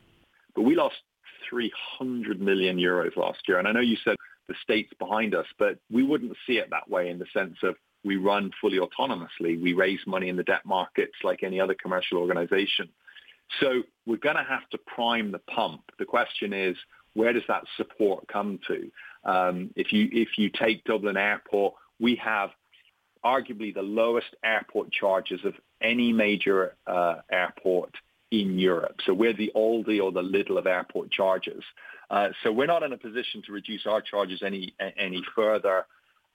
But 0.55 0.63
we 0.63 0.75
lost 0.75 0.97
300 1.49 2.41
million 2.41 2.77
euros 2.77 3.17
last 3.17 3.41
year. 3.49 3.59
And 3.59 3.69
I 3.69 3.73
know 3.73 3.81
you 3.81 3.97
said 4.05 4.17
the 4.49 4.55
state's 4.63 4.93
behind 4.99 5.35
us, 5.35 5.47
but 5.59 5.79
we 5.91 6.03
wouldn't 6.03 6.37
see 6.47 6.55
it 6.55 6.71
that 6.71 6.89
way 6.89 7.09
in 7.09 7.19
the 7.19 7.27
sense 7.33 7.57
of 7.63 7.77
we 8.05 8.17
run 8.17 8.51
fully 8.61 8.79
autonomously. 8.79 9.61
We 9.61 9.75
raise 9.75 10.01
money 10.07 10.29
in 10.29 10.37
the 10.37 10.43
debt 10.43 10.65
markets 10.65 11.15
like 11.23 11.43
any 11.43 11.61
other 11.61 11.75
commercial 11.81 12.19
organization. 12.19 12.89
So 13.61 13.83
we're 14.07 14.17
going 14.17 14.37
to 14.37 14.45
have 14.45 14.69
to 14.71 14.79
prime 14.79 15.31
the 15.31 15.39
pump. 15.39 15.83
The 15.99 16.05
question 16.05 16.53
is, 16.53 16.77
where 17.15 17.33
does 17.33 17.43
that 17.49 17.65
support 17.77 18.27
come 18.29 18.59
to? 18.67 18.91
Um, 19.25 19.71
if 19.77 19.93
you 19.93 20.09
if 20.11 20.39
you 20.39 20.51
take 20.51 20.83
Dublin 20.85 21.17
Airport, 21.17 21.75
we 22.01 22.17
have 22.17 22.51
arguably 23.25 23.73
the 23.73 23.83
lowest 23.83 24.35
airport 24.45 24.91
charges 24.91 25.41
of 25.45 25.55
any 25.81 26.13
major 26.13 26.75
uh, 26.87 27.17
airport 27.31 27.95
in 28.33 28.59
Europe. 28.59 28.97
So 29.05 29.13
we're 29.13 29.35
the 29.35 29.53
Aldi 29.55 30.03
or 30.03 30.11
the 30.11 30.23
Lidl 30.23 30.59
of 30.59 30.67
airport 30.67 31.13
charges. 31.13 31.63
Uh, 32.11 32.31
so 32.43 32.51
we're 32.51 32.67
not 32.67 32.83
in 32.83 32.93
a 32.93 32.99
position 32.99 33.43
to 33.47 33.53
reduce 33.53 33.87
our 33.87 34.01
charges 34.01 34.43
any 34.43 34.75
any 34.99 35.23
further. 35.37 35.87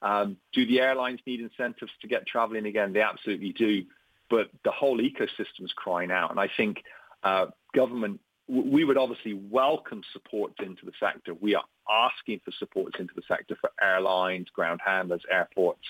Um, 0.03 0.37
do 0.53 0.65
the 0.67 0.79
airlines 0.79 1.19
need 1.25 1.41
incentives 1.41 1.91
to 2.01 2.07
get 2.07 2.27
traveling 2.27 2.67
again? 2.67 2.93
They 2.93 3.01
absolutely 3.01 3.51
do. 3.53 3.83
But 4.29 4.49
the 4.63 4.71
whole 4.71 4.99
ecosystem 4.99 5.63
is 5.63 5.73
crying 5.75 6.11
out. 6.11 6.29
And 6.29 6.39
I 6.39 6.49
think 6.55 6.83
uh, 7.23 7.47
government, 7.75 8.19
we 8.47 8.83
would 8.83 8.97
obviously 8.97 9.33
welcome 9.33 10.03
supports 10.13 10.55
into 10.59 10.85
the 10.85 10.91
sector. 10.99 11.33
We 11.33 11.55
are 11.55 11.63
asking 11.89 12.41
for 12.45 12.51
supports 12.59 12.97
into 12.99 13.13
the 13.15 13.23
sector 13.27 13.57
for 13.59 13.71
airlines, 13.81 14.47
ground 14.53 14.81
handlers, 14.85 15.23
airports 15.31 15.81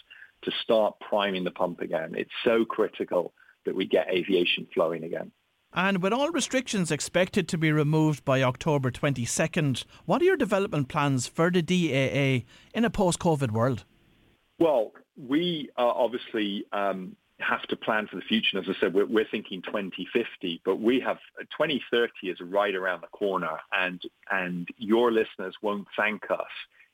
to 0.43 0.51
start 0.63 0.95
priming 1.01 1.43
the 1.43 1.51
pump 1.51 1.81
again. 1.81 2.13
It's 2.15 2.31
so 2.45 2.63
critical 2.63 3.33
that 3.65 3.75
we 3.75 3.85
get 3.85 4.07
aviation 4.09 4.67
flowing 4.73 5.03
again. 5.03 5.31
And 5.74 6.01
with 6.01 6.13
all 6.13 6.29
restrictions 6.29 6.91
expected 6.91 7.47
to 7.50 7.57
be 7.57 7.71
removed 7.71 8.25
by 8.25 8.41
October 8.41 8.89
22nd, 8.89 9.83
what 10.05 10.21
are 10.21 10.25
your 10.25 10.38
development 10.38 10.88
plans 10.88 11.27
for 11.27 11.51
the 11.51 11.62
DAA 11.62 12.45
in 12.74 12.86
a 12.86 12.89
post 12.89 13.19
COVID 13.19 13.51
world? 13.51 13.83
Well, 14.59 14.93
we 15.15 15.69
are 15.77 15.93
obviously 15.93 16.65
um, 16.71 17.15
have 17.39 17.63
to 17.63 17.75
plan 17.75 18.07
for 18.07 18.15
the 18.15 18.21
future. 18.24 18.57
And 18.57 18.67
as 18.67 18.75
I 18.75 18.79
said, 18.79 18.93
we're, 18.93 19.05
we're, 19.05 19.27
thinking 19.29 19.62
2050, 19.62 20.62
but 20.65 20.77
we 20.77 21.00
have 21.01 21.17
2030 21.39 22.29
is 22.29 22.39
right 22.41 22.74
around 22.74 23.01
the 23.01 23.07
corner, 23.07 23.59
and 23.71 24.01
and 24.31 24.67
your 24.77 25.12
listeners 25.12 25.55
won't 25.62 25.88
thank 25.95 26.31
us 26.31 26.47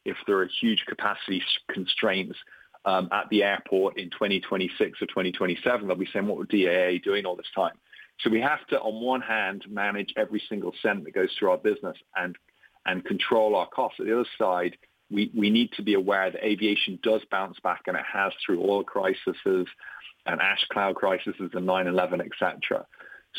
if 0.05 0.17
there 0.27 0.39
are 0.39 0.49
huge 0.61 0.83
capacity 0.87 1.41
constraints 1.69 2.37
um, 2.85 3.07
at 3.11 3.29
the 3.29 3.43
airport 3.43 3.97
in 3.97 4.09
2026 4.09 5.01
or 5.01 5.05
2027. 5.05 5.87
They'll 5.87 5.95
be 5.95 6.07
saying, 6.11 6.27
"What 6.27 6.37
were 6.37 6.45
DAA 6.45 6.97
doing 7.01 7.25
all 7.25 7.37
this 7.37 7.51
time?" 7.55 7.77
So 8.19 8.29
we 8.29 8.41
have 8.41 8.65
to, 8.67 8.79
on 8.79 9.03
one 9.03 9.21
hand, 9.21 9.65
manage 9.69 10.13
every 10.15 10.41
single 10.47 10.73
cent 10.81 11.03
that 11.03 11.13
goes 11.13 11.29
through 11.37 11.51
our 11.51 11.57
business 11.57 11.97
and 12.15 12.35
and 12.85 13.03
control 13.05 13.55
our 13.55 13.67
costs. 13.67 13.99
At 13.99 14.07
the 14.07 14.13
other 14.13 14.29
side, 14.37 14.75
we, 15.09 15.31
we 15.35 15.49
need 15.49 15.71
to 15.73 15.83
be 15.83 15.93
aware 15.93 16.29
that 16.29 16.43
aviation 16.43 16.99
does 17.01 17.21
bounce 17.31 17.57
back, 17.61 17.83
and 17.87 17.95
it 17.95 18.03
has 18.11 18.33
through 18.45 18.61
oil 18.61 18.83
crises 18.83 19.35
and 20.25 20.41
ash 20.41 20.65
cloud 20.71 20.95
crises 20.95 21.33
and 21.39 21.49
9-11, 21.49 22.25
etc. 22.25 22.85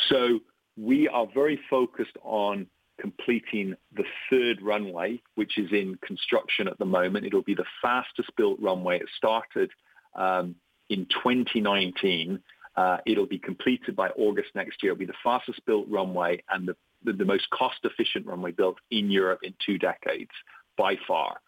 So 0.09 0.41
we 0.77 1.09
are 1.09 1.27
very 1.35 1.61
focused 1.69 2.17
on 2.23 2.67
completing 3.01 3.75
the 3.95 4.05
third 4.31 4.63
runway, 4.63 5.21
which 5.35 5.59
is 5.59 5.73
in 5.73 5.99
construction 6.07 6.69
at 6.69 6.79
the 6.79 6.85
moment. 6.85 7.27
It'll 7.27 7.43
be 7.43 7.55
the 7.55 7.65
fastest 7.83 8.31
built 8.37 8.59
runway. 8.61 8.99
It 8.99 9.09
started 9.17 9.71
um, 10.15 10.55
in 10.89 11.07
2019. 11.07 12.41
Uh, 12.77 12.99
it'll 13.07 13.27
be 13.27 13.39
completed 13.39 13.95
by 13.95 14.09
August 14.11 14.49
next 14.55 14.83
year. 14.83 14.93
It'll 14.93 14.99
be 14.99 15.07
the 15.07 15.13
fastest 15.23 15.65
built 15.65 15.87
runway 15.89 16.43
and 16.51 16.67
the, 16.67 16.77
the, 17.05 17.13
the 17.13 17.25
most 17.25 17.49
cost 17.51 17.79
efficient 17.85 18.27
runway 18.27 18.51
built 18.51 18.79
in 18.91 19.11
Europe 19.11 19.41
in 19.43 19.55
two 19.65 19.79
decades 19.79 20.31
by 20.77 20.97
far. 21.07 21.41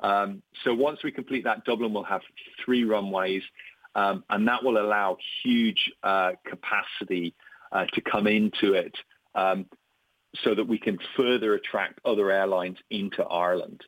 Um, 0.00 0.42
so 0.64 0.74
once 0.74 0.98
we 1.02 1.10
complete 1.10 1.44
that, 1.44 1.64
Dublin 1.64 1.94
will 1.94 2.04
have 2.04 2.20
three 2.64 2.84
runways, 2.84 3.42
um, 3.94 4.24
and 4.28 4.46
that 4.48 4.62
will 4.62 4.78
allow 4.78 5.16
huge 5.42 5.90
uh, 6.02 6.32
capacity 6.46 7.34
uh, 7.72 7.86
to 7.94 8.00
come 8.00 8.26
into 8.26 8.74
it 8.74 8.94
um, 9.34 9.66
so 10.42 10.54
that 10.54 10.66
we 10.66 10.78
can 10.78 10.98
further 11.16 11.54
attract 11.54 12.00
other 12.04 12.30
airlines 12.30 12.76
into 12.90 13.22
Ireland. 13.22 13.82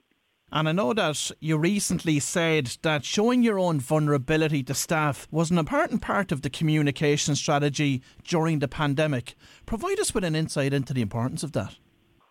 And 0.53 0.69
I 0.69 0.73
know 0.73 0.93
that 0.93 1.33
you 1.41 1.59
recently 1.59 2.21
said 2.21 2.77
that 2.83 3.05
showing 3.05 3.43
your 3.43 3.59
own 3.59 3.81
vulnerability 3.81 4.63
to 4.65 4.75
staff 4.75 5.27
was 5.33 5.51
an 5.51 5.59
important 5.59 6.03
part 6.03 6.31
of 6.31 6.43
the 6.43 6.51
communication 6.51 7.35
strategy 7.35 8.01
during 8.23 8.61
the 8.61 8.69
pandemic. 8.69 9.35
Provide 9.67 9.99
us 9.99 10.15
with 10.15 10.23
an 10.23 10.37
insight 10.37 10.73
into 10.73 10.95
the 10.95 11.03
importance 11.03 11.43
of 11.43 11.53
that. 11.53 11.77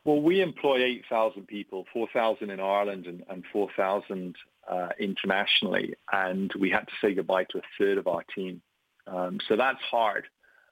Well, 0.05 0.21
we 0.21 0.41
employ 0.41 0.83
8,000 0.83 1.47
people, 1.47 1.85
4,000 1.91 2.51
in 2.51 2.59
Ireland 2.59 3.05
and, 3.07 3.23
and 3.27 3.43
4,000 3.51 4.35
uh, 4.69 4.89
internationally, 4.99 5.95
and 6.11 6.53
we 6.57 6.69
had 6.69 6.87
to 6.87 6.93
say 7.01 7.13
goodbye 7.15 7.45
to 7.51 7.57
a 7.57 7.61
third 7.77 7.97
of 7.97 8.07
our 8.07 8.23
team. 8.35 8.61
Um, 9.07 9.39
so 9.47 9.55
that's 9.57 9.81
hard. 9.81 10.25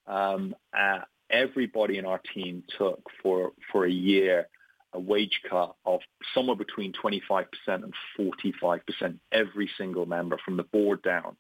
Um, 0.08 0.56
uh, 0.78 1.00
everybody 1.30 1.98
in 1.98 2.06
our 2.06 2.22
team 2.34 2.64
took 2.78 3.10
for, 3.22 3.52
for 3.72 3.86
a 3.86 3.92
year 3.92 4.48
a 4.94 5.00
wage 5.00 5.42
cut 5.50 5.76
of 5.86 6.00
somewhere 6.34 6.56
between 6.56 6.94
25% 6.94 7.46
and 7.68 7.94
45%, 8.20 9.20
every 9.32 9.70
single 9.78 10.06
member 10.06 10.38
from 10.44 10.58
the 10.58 10.64
board 10.64 11.02
down. 11.02 11.36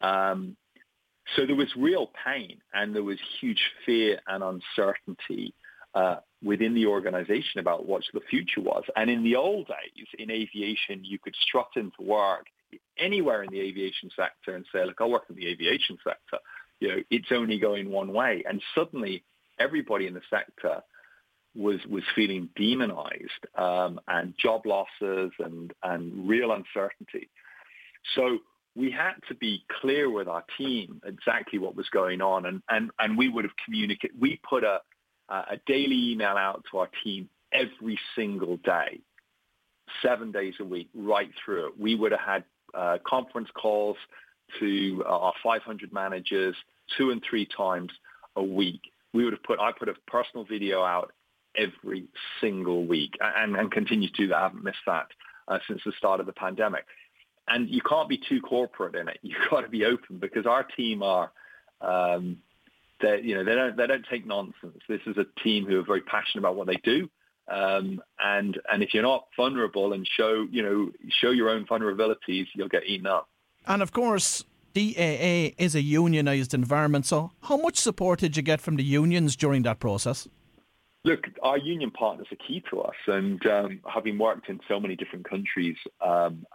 Um, 0.00 0.56
so 1.36 1.46
there 1.46 1.56
was 1.56 1.68
real 1.76 2.10
pain 2.24 2.58
and 2.72 2.94
there 2.94 3.02
was 3.02 3.18
huge 3.40 3.60
fear 3.86 4.20
and 4.26 4.42
uncertainty 4.42 5.54
uh, 5.94 6.16
within 6.42 6.74
the 6.74 6.86
organization 6.86 7.60
about 7.60 7.86
what 7.86 8.02
the 8.12 8.20
future 8.28 8.60
was. 8.60 8.84
And 8.96 9.08
in 9.08 9.24
the 9.24 9.36
old 9.36 9.68
days, 9.68 10.06
in 10.18 10.30
aviation, 10.30 11.04
you 11.04 11.18
could 11.18 11.34
strut 11.46 11.68
into 11.76 12.02
work 12.02 12.46
anywhere 12.98 13.42
in 13.42 13.50
the 13.50 13.60
aviation 13.60 14.10
sector 14.14 14.56
and 14.56 14.64
say, 14.72 14.84
look, 14.84 15.00
I 15.00 15.06
work 15.06 15.24
in 15.30 15.36
the 15.36 15.46
aviation 15.46 15.96
sector. 16.04 16.38
You 16.80 16.88
know, 16.88 17.02
it's 17.10 17.32
only 17.32 17.58
going 17.58 17.90
one 17.90 18.12
way. 18.12 18.44
And 18.46 18.60
suddenly 18.74 19.24
everybody 19.58 20.06
in 20.06 20.14
the 20.14 20.20
sector 20.28 20.82
was 21.54 21.80
was 21.88 22.02
feeling 22.14 22.48
demonized 22.56 23.46
um, 23.56 24.00
and 24.08 24.34
job 24.40 24.66
losses 24.66 25.32
and, 25.38 25.72
and 25.82 26.28
real 26.28 26.52
uncertainty. 26.52 27.28
So 28.14 28.38
we 28.76 28.90
had 28.90 29.14
to 29.28 29.34
be 29.34 29.64
clear 29.80 30.10
with 30.10 30.28
our 30.28 30.44
team 30.58 31.00
exactly 31.06 31.58
what 31.58 31.76
was 31.76 31.88
going 31.90 32.20
on 32.20 32.46
and, 32.46 32.62
and, 32.68 32.90
and 32.98 33.16
we 33.16 33.28
would 33.28 33.44
have 33.44 33.54
communicated. 33.64 34.20
We 34.20 34.40
put 34.48 34.64
a, 34.64 34.80
a 35.28 35.56
daily 35.66 36.12
email 36.12 36.36
out 36.36 36.64
to 36.70 36.78
our 36.78 36.88
team 37.04 37.28
every 37.52 37.98
single 38.16 38.56
day, 38.58 39.00
seven 40.02 40.32
days 40.32 40.54
a 40.60 40.64
week, 40.64 40.88
right 40.92 41.30
through 41.44 41.68
it. 41.68 41.78
We 41.78 41.94
would 41.94 42.12
have 42.12 42.20
had 42.20 42.44
uh, 42.76 42.98
conference 43.06 43.48
calls 43.54 43.96
to 44.58 45.04
our 45.06 45.32
500 45.42 45.92
managers 45.92 46.56
two 46.98 47.10
and 47.10 47.22
three 47.28 47.46
times 47.56 47.90
a 48.36 48.42
week. 48.42 48.80
We 49.12 49.22
would 49.22 49.32
have 49.32 49.42
put, 49.44 49.60
I 49.60 49.70
put 49.70 49.88
a 49.88 49.94
personal 50.08 50.44
video 50.44 50.82
out 50.82 51.12
every 51.56 52.04
single 52.40 52.86
week 52.86 53.16
and, 53.20 53.56
and 53.56 53.70
continue 53.70 54.08
to 54.08 54.16
do 54.16 54.28
that. 54.28 54.36
I 54.36 54.42
haven't 54.42 54.64
missed 54.64 54.78
that 54.86 55.06
uh, 55.48 55.58
since 55.68 55.80
the 55.84 55.92
start 55.98 56.20
of 56.20 56.26
the 56.26 56.32
pandemic. 56.32 56.84
And 57.46 57.68
you 57.68 57.82
can't 57.82 58.08
be 58.08 58.18
too 58.18 58.40
corporate 58.40 58.94
in 58.94 59.08
it. 59.08 59.18
You've 59.22 59.50
got 59.50 59.62
to 59.62 59.68
be 59.68 59.84
open 59.84 60.18
because 60.18 60.46
our 60.46 60.64
team 60.64 61.02
are 61.02 61.30
Um, 61.80 62.38
they 63.00 63.20
you 63.22 63.34
know 63.34 63.44
they 63.44 63.54
don't 63.54 63.76
they 63.76 63.86
don't 63.86 64.06
take 64.10 64.26
nonsense. 64.26 64.78
This 64.88 65.00
is 65.06 65.16
a 65.16 65.26
team 65.42 65.66
who 65.66 65.78
are 65.80 65.84
very 65.84 66.00
passionate 66.00 66.40
about 66.40 66.56
what 66.56 66.66
they 66.66 66.76
do. 66.76 67.08
Um, 67.48 68.02
and 68.18 68.58
and 68.72 68.82
if 68.82 68.94
you're 68.94 69.02
not 69.02 69.26
vulnerable 69.36 69.92
and 69.92 70.06
show 70.06 70.46
you 70.50 70.62
know 70.62 70.90
show 71.20 71.30
your 71.30 71.50
own 71.50 71.66
vulnerabilities, 71.66 72.46
you'll 72.54 72.68
get 72.68 72.84
eaten 72.86 73.06
up. 73.06 73.28
And 73.66 73.82
of 73.82 73.92
course, 73.92 74.44
DAA 74.74 75.54
is 75.58 75.74
a 75.74 75.82
unionised 75.82 76.54
environment. 76.54 77.06
So, 77.06 77.32
how 77.42 77.56
much 77.56 77.76
support 77.76 78.20
did 78.20 78.36
you 78.36 78.42
get 78.42 78.60
from 78.60 78.76
the 78.76 78.84
unions 78.84 79.36
during 79.36 79.62
that 79.62 79.80
process? 79.80 80.28
Look, 81.06 81.26
our 81.42 81.58
union 81.58 81.90
partners 81.90 82.28
are 82.32 82.36
key 82.36 82.64
to 82.70 82.80
us, 82.80 82.94
and 83.06 83.44
um, 83.46 83.80
having 83.86 84.16
worked 84.16 84.48
in 84.48 84.58
so 84.66 84.80
many 84.80 84.96
different 84.96 85.28
countries 85.28 85.76
um, 86.00 86.46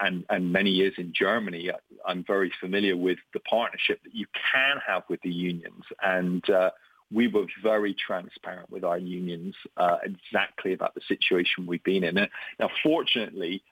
and, 0.00 0.24
and 0.28 0.52
many 0.52 0.70
years 0.70 0.94
in 0.98 1.12
Germany, 1.14 1.70
I'm 2.04 2.24
very 2.24 2.52
familiar 2.60 2.96
with 2.96 3.18
the 3.32 3.38
partnership 3.40 4.02
that 4.02 4.12
you 4.12 4.26
can 4.52 4.78
have 4.84 5.04
with 5.08 5.20
the 5.22 5.30
unions. 5.30 5.84
And 6.02 6.48
uh, 6.50 6.70
we 7.12 7.28
were 7.28 7.46
very 7.62 7.94
transparent 7.94 8.70
with 8.70 8.82
our 8.82 8.98
unions 8.98 9.54
uh, 9.76 9.98
exactly 10.02 10.72
about 10.72 10.96
the 10.96 11.02
situation 11.06 11.64
we've 11.64 11.84
been 11.84 12.02
in. 12.02 12.16
Now, 12.58 12.70
fortunately, 12.82 13.62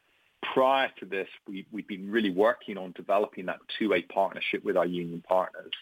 prior 0.54 0.90
to 1.00 1.06
this, 1.06 1.28
we, 1.48 1.66
we've 1.72 1.88
been 1.88 2.08
really 2.08 2.30
working 2.30 2.78
on 2.78 2.92
developing 2.92 3.46
that 3.46 3.58
two-way 3.80 4.02
partnership 4.02 4.64
with 4.64 4.76
our 4.76 4.86
union 4.86 5.24
partners. 5.26 5.72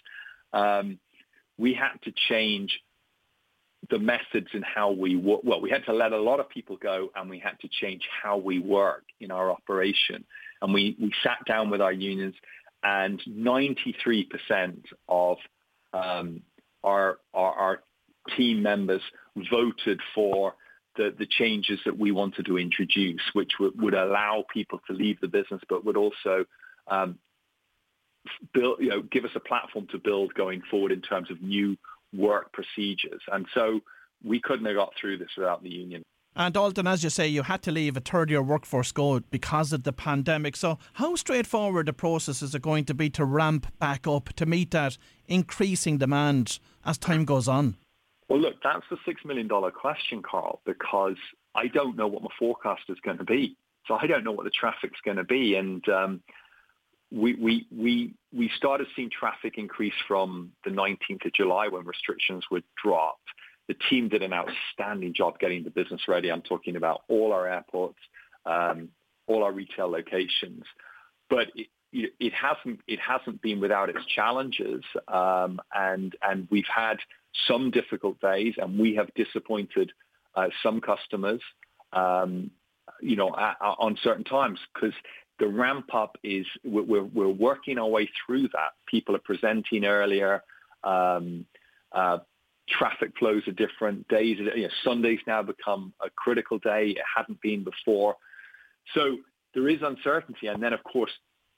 Um, 0.55 0.99
we 1.59 1.75
had 1.75 2.01
to 2.05 2.13
change 2.31 2.81
the 3.91 3.99
methods 3.99 4.49
and 4.53 4.65
how 4.65 4.91
we 4.91 5.17
work. 5.17 5.41
Well, 5.45 5.61
we 5.61 5.71
had 5.71 5.85
to 5.87 5.93
let 5.93 6.13
a 6.13 6.21
lot 6.21 6.41
of 6.41 6.49
people 6.49 6.77
go 6.77 7.09
and 7.17 7.29
we 7.31 7.39
had 7.39 7.59
to 7.61 7.69
change 7.69 8.03
how 8.23 8.37
we 8.37 8.59
work 8.59 9.05
in 9.21 9.31
our 9.31 9.51
operation. 9.51 10.25
And 10.61 10.75
we, 10.75 10.97
we 11.01 11.13
sat 11.23 11.39
down 11.47 11.71
with 11.71 11.81
our 11.81 11.93
unions 11.93 12.35
and 12.83 13.21
93% 13.29 14.27
of 15.09 15.39
um, 15.93 16.43
our, 16.85 17.19
our, 17.33 17.53
our 17.55 17.83
team 18.37 18.63
members 18.63 19.03
voted 19.51 20.01
for 20.15 20.55
the, 20.97 21.15
the 21.19 21.27
changes 21.27 21.79
that 21.87 21.99
we 21.99 22.13
wanted 22.13 22.47
to 22.47 22.59
introduce, 22.59 23.23
which 23.33 23.53
would, 23.59 23.81
would 23.81 23.95
allow 23.95 24.45
people 24.53 24.81
to 24.87 24.93
leave 24.93 25.19
the 25.21 25.29
business, 25.29 25.61
but 25.69 25.85
would 25.85 25.97
also 25.97 26.45
um, 26.89 27.19
build, 28.53 28.79
you 28.81 28.89
know, 28.89 29.03
give 29.03 29.25
us 29.25 29.31
a 29.35 29.41
platform 29.41 29.87
to 29.93 29.99
build 29.99 30.35
going 30.35 30.63
forward 30.71 30.93
in 30.93 31.01
terms 31.01 31.31
of 31.31 31.41
new 31.41 31.77
work 32.17 32.53
procedures. 32.53 33.23
And 33.31 33.47
so 33.55 33.81
we 34.25 34.41
couldn't 34.41 34.67
have 34.67 34.77
got 34.77 34.93
through 35.01 35.19
this 35.19 35.31
without 35.37 35.63
the 35.63 35.71
union. 35.71 36.03
And 36.37 36.55
Dalton, 36.55 36.87
as 36.87 37.03
you 37.03 37.11
say, 37.11 37.27
you 37.27 37.43
had 37.43 37.63
to 37.63 37.73
leave 37.73 37.97
a 37.97 38.01
third 38.01 38.31
year 38.31 38.43
workforce 38.43 38.93
go 38.93 39.19
because 39.19 39.73
of 39.73 39.83
the 39.83 39.93
pandemic. 39.93 40.55
So, 40.55 40.79
how 40.93 41.17
straightforward 41.17 41.87
the 41.87 41.93
process 41.93 42.43
is 42.43 42.55
it 42.55 42.63
going 42.63 42.85
to 42.85 42.95
be 42.95 43.11
to 43.11 43.25
ramp 43.25 43.67
back 43.81 44.07
up 44.07 44.29
to 44.35 44.47
meet 44.47 44.71
that 44.71 44.99
increasing 45.27 45.99
demand 45.99 46.61
as 46.85 46.97
time 46.97 47.25
goes 47.25 47.49
on? 47.49 47.77
Well, 48.29 48.39
look, 48.39 48.57
that's 48.63 48.85
the 48.91 48.97
$6 48.97 49.25
million 49.25 49.49
question, 49.49 50.23
Carl, 50.23 50.61
because 50.65 51.17
I 51.55 51.67
don't 51.67 51.97
know 51.97 52.07
what 52.07 52.23
my 52.23 52.29
forecast 52.39 52.83
is 52.89 52.99
going 53.03 53.19
to 53.19 53.25
be. 53.25 53.57
So 53.87 53.95
I 53.95 54.07
don't 54.07 54.23
know 54.23 54.33
what 54.33 54.45
the 54.45 54.51
traffic's 54.51 55.01
going 55.05 55.17
to 55.17 55.25
be. 55.25 55.57
And 55.57 55.89
um, 55.89 56.21
we, 57.11 57.35
we, 57.35 57.67
we, 57.75 58.15
we 58.33 58.51
started 58.57 58.87
seeing 58.95 59.11
traffic 59.11 59.55
increase 59.57 59.95
from 60.07 60.53
the 60.65 60.71
19th 60.71 61.25
of 61.27 61.33
July 61.33 61.69
when 61.69 61.85
restrictions 61.85 62.45
were 62.51 62.61
dropped. 62.83 63.23
The 63.67 63.77
team 63.91 64.09
did 64.09 64.23
an 64.23 64.33
outstanding 64.33 65.15
job 65.15 65.39
getting 65.39 65.65
the 65.65 65.71
business 65.71 66.03
ready. 66.09 66.31
I'm 66.31 66.43
talking 66.43 66.77
about 66.77 67.03
all 67.09 67.33
our 67.33 67.47
airports, 67.47 67.99
um, 68.47 68.89
all 69.27 69.43
our 69.43 69.53
retail 69.53 69.91
locations. 69.91 70.65
But 71.29 71.49
it, 71.55 71.69
it 71.93 72.33
hasn't 72.33 72.81
it 72.87 72.99
hasn't 73.01 73.41
been 73.43 73.61
without 73.61 73.89
its 73.89 74.05
challenges, 74.15 74.83
um, 75.09 75.61
and 75.75 76.15
and 76.23 76.49
we've 76.51 76.69
had 76.75 76.99
some 77.47 77.71
difficult 77.71 78.21
days, 78.21 78.55
and 78.59 78.79
we 78.79 78.95
have 78.95 79.13
disappointed 79.15 79.93
uh, 80.35 80.49
some 80.63 80.81
customers, 80.81 81.41
um, 81.93 82.51
you 83.01 83.17
know, 83.17 83.35
at, 83.37 83.57
at, 83.61 83.75
on 83.79 83.99
certain 84.03 84.25
times 84.25 84.59
because 84.75 84.95
the 85.39 85.49
ramp 85.49 85.95
up 85.95 86.17
is 86.23 86.47
we're, 86.65 87.05
we're 87.05 87.29
working 87.29 87.79
our 87.79 87.87
way 87.89 88.09
through 88.27 88.49
that. 88.49 88.73
People 88.87 89.15
are 89.15 89.21
presenting 89.21 89.85
earlier. 89.85 90.43
Um, 90.85 91.47
uh, 91.93 92.19
traffic 92.69 93.13
flows 93.19 93.43
are 93.47 93.53
different. 93.53 94.07
Days, 94.09 94.39
you 94.39 94.63
know, 94.63 94.69
Sundays 94.85 95.21
now 95.27 95.43
become 95.43 95.93
a 96.01 96.11
critical 96.11 96.59
day. 96.59 96.91
It 96.91 97.03
hadn't 97.17 97.41
been 97.41 97.65
before. 97.65 98.17
So 98.95 99.19
there 99.55 99.69
is 99.69 99.81
uncertainty. 99.83 100.49
And 100.49 100.63
then, 100.63 100.73
of 100.73 100.83
course, 100.85 101.11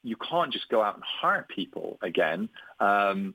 you 0.03 0.17
can't 0.17 0.53
just 0.53 0.69
go 0.69 0.83
out 0.83 0.95
and 0.95 1.05
hire 1.05 1.47
people 1.55 1.99
again 2.03 2.49
um, 2.81 3.35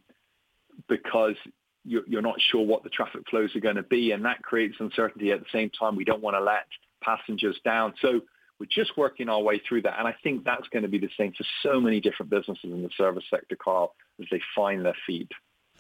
because 0.88 1.36
you're, 1.84 2.04
you're 2.08 2.22
not 2.22 2.40
sure 2.52 2.66
what 2.66 2.84
the 2.84 2.90
traffic 2.90 3.22
flows 3.30 3.56
are 3.56 3.60
going 3.62 3.76
to 3.76 3.84
be. 3.84 4.12
And 4.12 4.26
that 4.26 4.42
creates 4.42 4.76
uncertainty. 4.80 5.32
At 5.32 5.40
the 5.40 5.46
same 5.52 5.70
time, 5.72 5.96
we 5.96 6.06
don't 6.06 6.22
want 6.22 6.36
to 6.36 6.44
let 6.44 6.66
passengers 7.02 7.58
down. 7.64 7.94
So 8.02 8.22
we're 8.60 8.68
just 8.72 8.98
working 8.98 9.30
our 9.30 9.42
way 9.42 9.62
through 9.68 9.82
that. 9.84 10.00
And 10.00 10.08
I 10.08 10.16
think 10.24 10.44
that's 10.44 10.68
going 10.70 10.84
to 10.84 10.90
be 10.90 11.00
the 11.00 11.10
same 11.18 11.34
for 11.34 11.46
so 11.62 11.80
many 11.80 12.00
different 12.00 12.30
businesses 12.30 12.72
in 12.72 12.84
the 12.84 12.90
service 12.98 13.26
sector, 13.30 13.56
Carl, 13.56 13.96
as 14.20 14.28
they 14.32 14.42
find 14.56 14.86
their 14.86 14.96
feet. 15.06 15.32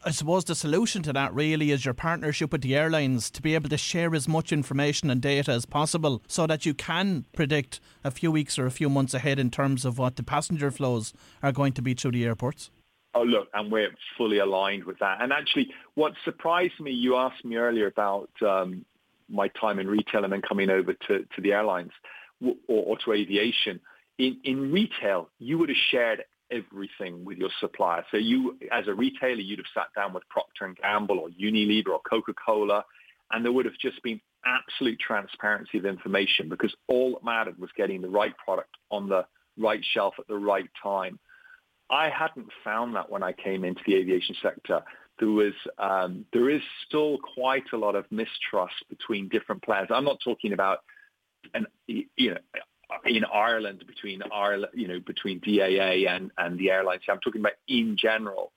I 0.07 0.11
suppose 0.11 0.43
the 0.43 0.53
solution 0.53 1.01
to 1.03 1.13
that 1.13 1.33
really 1.33 1.71
is 1.71 1.83
your 1.83 1.95
partnership 1.95 2.51
with 2.51 2.61
the 2.61 2.75
airlines 2.75 3.31
to 3.31 3.41
be 3.41 3.55
able 3.55 3.69
to 3.69 3.77
share 3.77 4.13
as 4.13 4.27
much 4.27 4.51
information 4.51 5.09
and 5.09 5.19
data 5.19 5.51
as 5.51 5.65
possible 5.65 6.21
so 6.27 6.45
that 6.45 6.63
you 6.63 6.75
can 6.75 7.25
predict 7.33 7.79
a 8.03 8.11
few 8.11 8.31
weeks 8.31 8.59
or 8.59 8.67
a 8.67 8.71
few 8.71 8.87
months 8.87 9.15
ahead 9.15 9.39
in 9.39 9.49
terms 9.49 9.83
of 9.83 9.97
what 9.97 10.15
the 10.15 10.21
passenger 10.21 10.69
flows 10.69 11.13
are 11.41 11.51
going 11.51 11.73
to 11.73 11.81
be 11.81 11.95
through 11.95 12.11
the 12.11 12.25
airports. 12.25 12.69
Oh, 13.15 13.23
look, 13.23 13.47
and 13.53 13.71
we're 13.71 13.95
fully 14.17 14.39
aligned 14.39 14.83
with 14.83 14.99
that. 14.99 15.21
And 15.21 15.31
actually, 15.31 15.71
what 15.95 16.13
surprised 16.23 16.79
me, 16.79 16.91
you 16.91 17.15
asked 17.15 17.43
me 17.43 17.55
earlier 17.55 17.87
about 17.87 18.29
um, 18.45 18.85
my 19.27 19.47
time 19.59 19.79
in 19.79 19.87
retail 19.87 20.23
and 20.23 20.31
then 20.31 20.41
coming 20.41 20.69
over 20.69 20.93
to, 20.93 21.19
to 21.19 21.41
the 21.41 21.53
airlines 21.53 21.91
or, 22.43 22.55
or 22.67 22.97
to 23.05 23.13
aviation. 23.13 23.79
In, 24.17 24.39
in 24.43 24.71
retail, 24.71 25.29
you 25.39 25.57
would 25.57 25.69
have 25.69 25.77
shared 25.91 26.23
everything 26.51 27.25
with 27.25 27.37
your 27.37 27.49
supplier. 27.59 28.05
So 28.11 28.17
you, 28.17 28.57
as 28.71 28.87
a 28.87 28.93
retailer, 28.93 29.41
you'd 29.41 29.59
have 29.59 29.65
sat 29.73 29.87
down 29.95 30.13
with 30.13 30.23
Procter 30.29 30.73
& 30.77 30.81
Gamble 30.81 31.19
or 31.19 31.29
Unilever 31.29 31.89
or 31.89 32.01
Coca-Cola, 32.07 32.85
and 33.31 33.43
there 33.43 33.51
would 33.51 33.65
have 33.65 33.77
just 33.81 34.01
been 34.03 34.21
absolute 34.45 34.99
transparency 34.99 35.77
of 35.79 35.85
information 35.85 36.49
because 36.49 36.73
all 36.87 37.13
that 37.13 37.23
mattered 37.23 37.57
was 37.57 37.71
getting 37.75 38.01
the 38.01 38.09
right 38.09 38.33
product 38.37 38.69
on 38.91 39.09
the 39.09 39.25
right 39.57 39.83
shelf 39.93 40.13
at 40.19 40.27
the 40.27 40.37
right 40.37 40.69
time. 40.81 41.19
I 41.89 42.09
hadn't 42.09 42.49
found 42.63 42.95
that 42.95 43.09
when 43.09 43.23
I 43.23 43.31
came 43.31 43.63
into 43.63 43.81
the 43.85 43.95
aviation 43.95 44.35
sector. 44.41 44.81
There 45.19 45.29
was, 45.29 45.53
um, 45.79 46.25
there 46.33 46.49
is 46.49 46.61
still 46.85 47.17
quite 47.35 47.63
a 47.73 47.77
lot 47.77 47.95
of 47.95 48.05
mistrust 48.11 48.75
between 48.89 49.29
different 49.29 49.63
players. 49.63 49.87
I'm 49.89 50.03
not 50.03 50.19
talking 50.23 50.53
about 50.53 50.79
and 51.53 51.67
you 51.87 52.31
know 52.31 52.37
in 53.05 53.25
Ireland 53.25 53.83
between 53.87 54.21
Ireland, 54.31 54.71
you 54.73 54.87
know, 54.87 54.99
between 54.99 55.39
DAA 55.39 56.07
and, 56.07 56.31
and 56.37 56.57
the 56.57 56.71
airlines. 56.71 57.01
I'm 57.09 57.19
talking 57.19 57.41
about 57.41 57.53
in 57.67 57.97
general. 57.99 58.51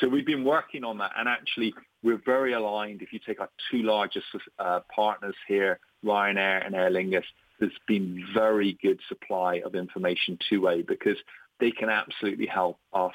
So 0.00 0.08
we've 0.08 0.26
been 0.26 0.44
working 0.44 0.84
on 0.84 0.98
that, 0.98 1.12
and 1.18 1.28
actually 1.28 1.74
we're 2.02 2.20
very 2.24 2.54
aligned. 2.54 3.02
If 3.02 3.12
you 3.12 3.20
take 3.24 3.40
our 3.40 3.50
two 3.70 3.82
largest 3.82 4.26
uh, 4.58 4.80
partners 4.94 5.34
here, 5.46 5.80
Ryanair 6.04 6.64
and 6.64 6.74
Aer 6.74 6.90
Lingus, 6.90 7.24
there's 7.60 7.72
been 7.86 8.24
very 8.34 8.78
good 8.82 9.00
supply 9.08 9.60
of 9.64 9.74
information 9.74 10.38
two-way 10.48 10.82
because 10.82 11.16
they 11.60 11.70
can 11.70 11.90
absolutely 11.90 12.46
help 12.46 12.78
us 12.92 13.14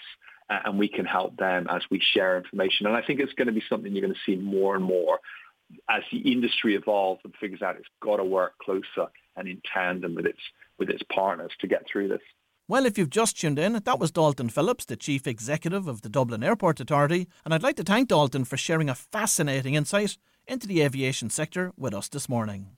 and 0.49 0.79
we 0.79 0.87
can 0.87 1.05
help 1.05 1.35
them 1.35 1.67
as 1.69 1.81
we 1.91 2.01
share 2.13 2.37
information. 2.37 2.85
And 2.85 2.95
I 2.95 3.01
think 3.01 3.19
it's 3.19 3.33
going 3.33 3.47
to 3.47 3.53
be 3.53 3.63
something 3.67 3.91
you're 3.91 4.01
going 4.05 4.13
to 4.13 4.31
see 4.31 4.37
more 4.37 4.75
and 4.75 4.83
more 4.83 5.19
as 5.89 6.03
the 6.11 6.31
industry 6.31 6.75
evolves 6.75 7.21
and 7.23 7.33
figures 7.35 7.61
out 7.61 7.75
it's 7.77 7.87
got 8.01 8.17
to 8.17 8.23
work 8.23 8.57
closer 8.59 9.07
and 9.35 9.47
in 9.47 9.61
tandem 9.73 10.15
with 10.15 10.25
its 10.25 10.39
with 10.79 10.89
its 10.89 11.03
partners 11.13 11.51
to 11.59 11.67
get 11.67 11.83
through 11.91 12.07
this. 12.07 12.21
Well, 12.69 12.85
if 12.85 12.97
you've 12.97 13.09
just 13.09 13.39
tuned 13.39 13.57
in, 13.57 13.73
that 13.73 13.99
was 13.99 14.11
Dalton 14.11 14.49
Phillips, 14.49 14.83
the 14.83 14.97
Chief 14.97 15.25
Executive 15.25 15.87
of 15.87 16.01
the 16.01 16.09
Dublin 16.09 16.43
Airport 16.43 16.81
Authority, 16.81 17.29
and 17.45 17.53
I'd 17.53 17.63
like 17.63 17.77
to 17.77 17.83
thank 17.83 18.09
Dalton 18.09 18.43
for 18.43 18.57
sharing 18.57 18.89
a 18.89 18.95
fascinating 18.95 19.75
insight 19.75 20.17
into 20.47 20.67
the 20.67 20.81
aviation 20.81 21.29
sector 21.29 21.71
with 21.77 21.93
us 21.93 22.09
this 22.09 22.27
morning. 22.27 22.71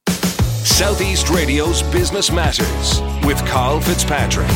Southeast 0.64 1.30
Radio's 1.30 1.82
Business 1.84 2.32
Matters 2.32 3.02
with 3.26 3.44
Carl 3.48 3.82
Fitzpatrick. 3.82 4.48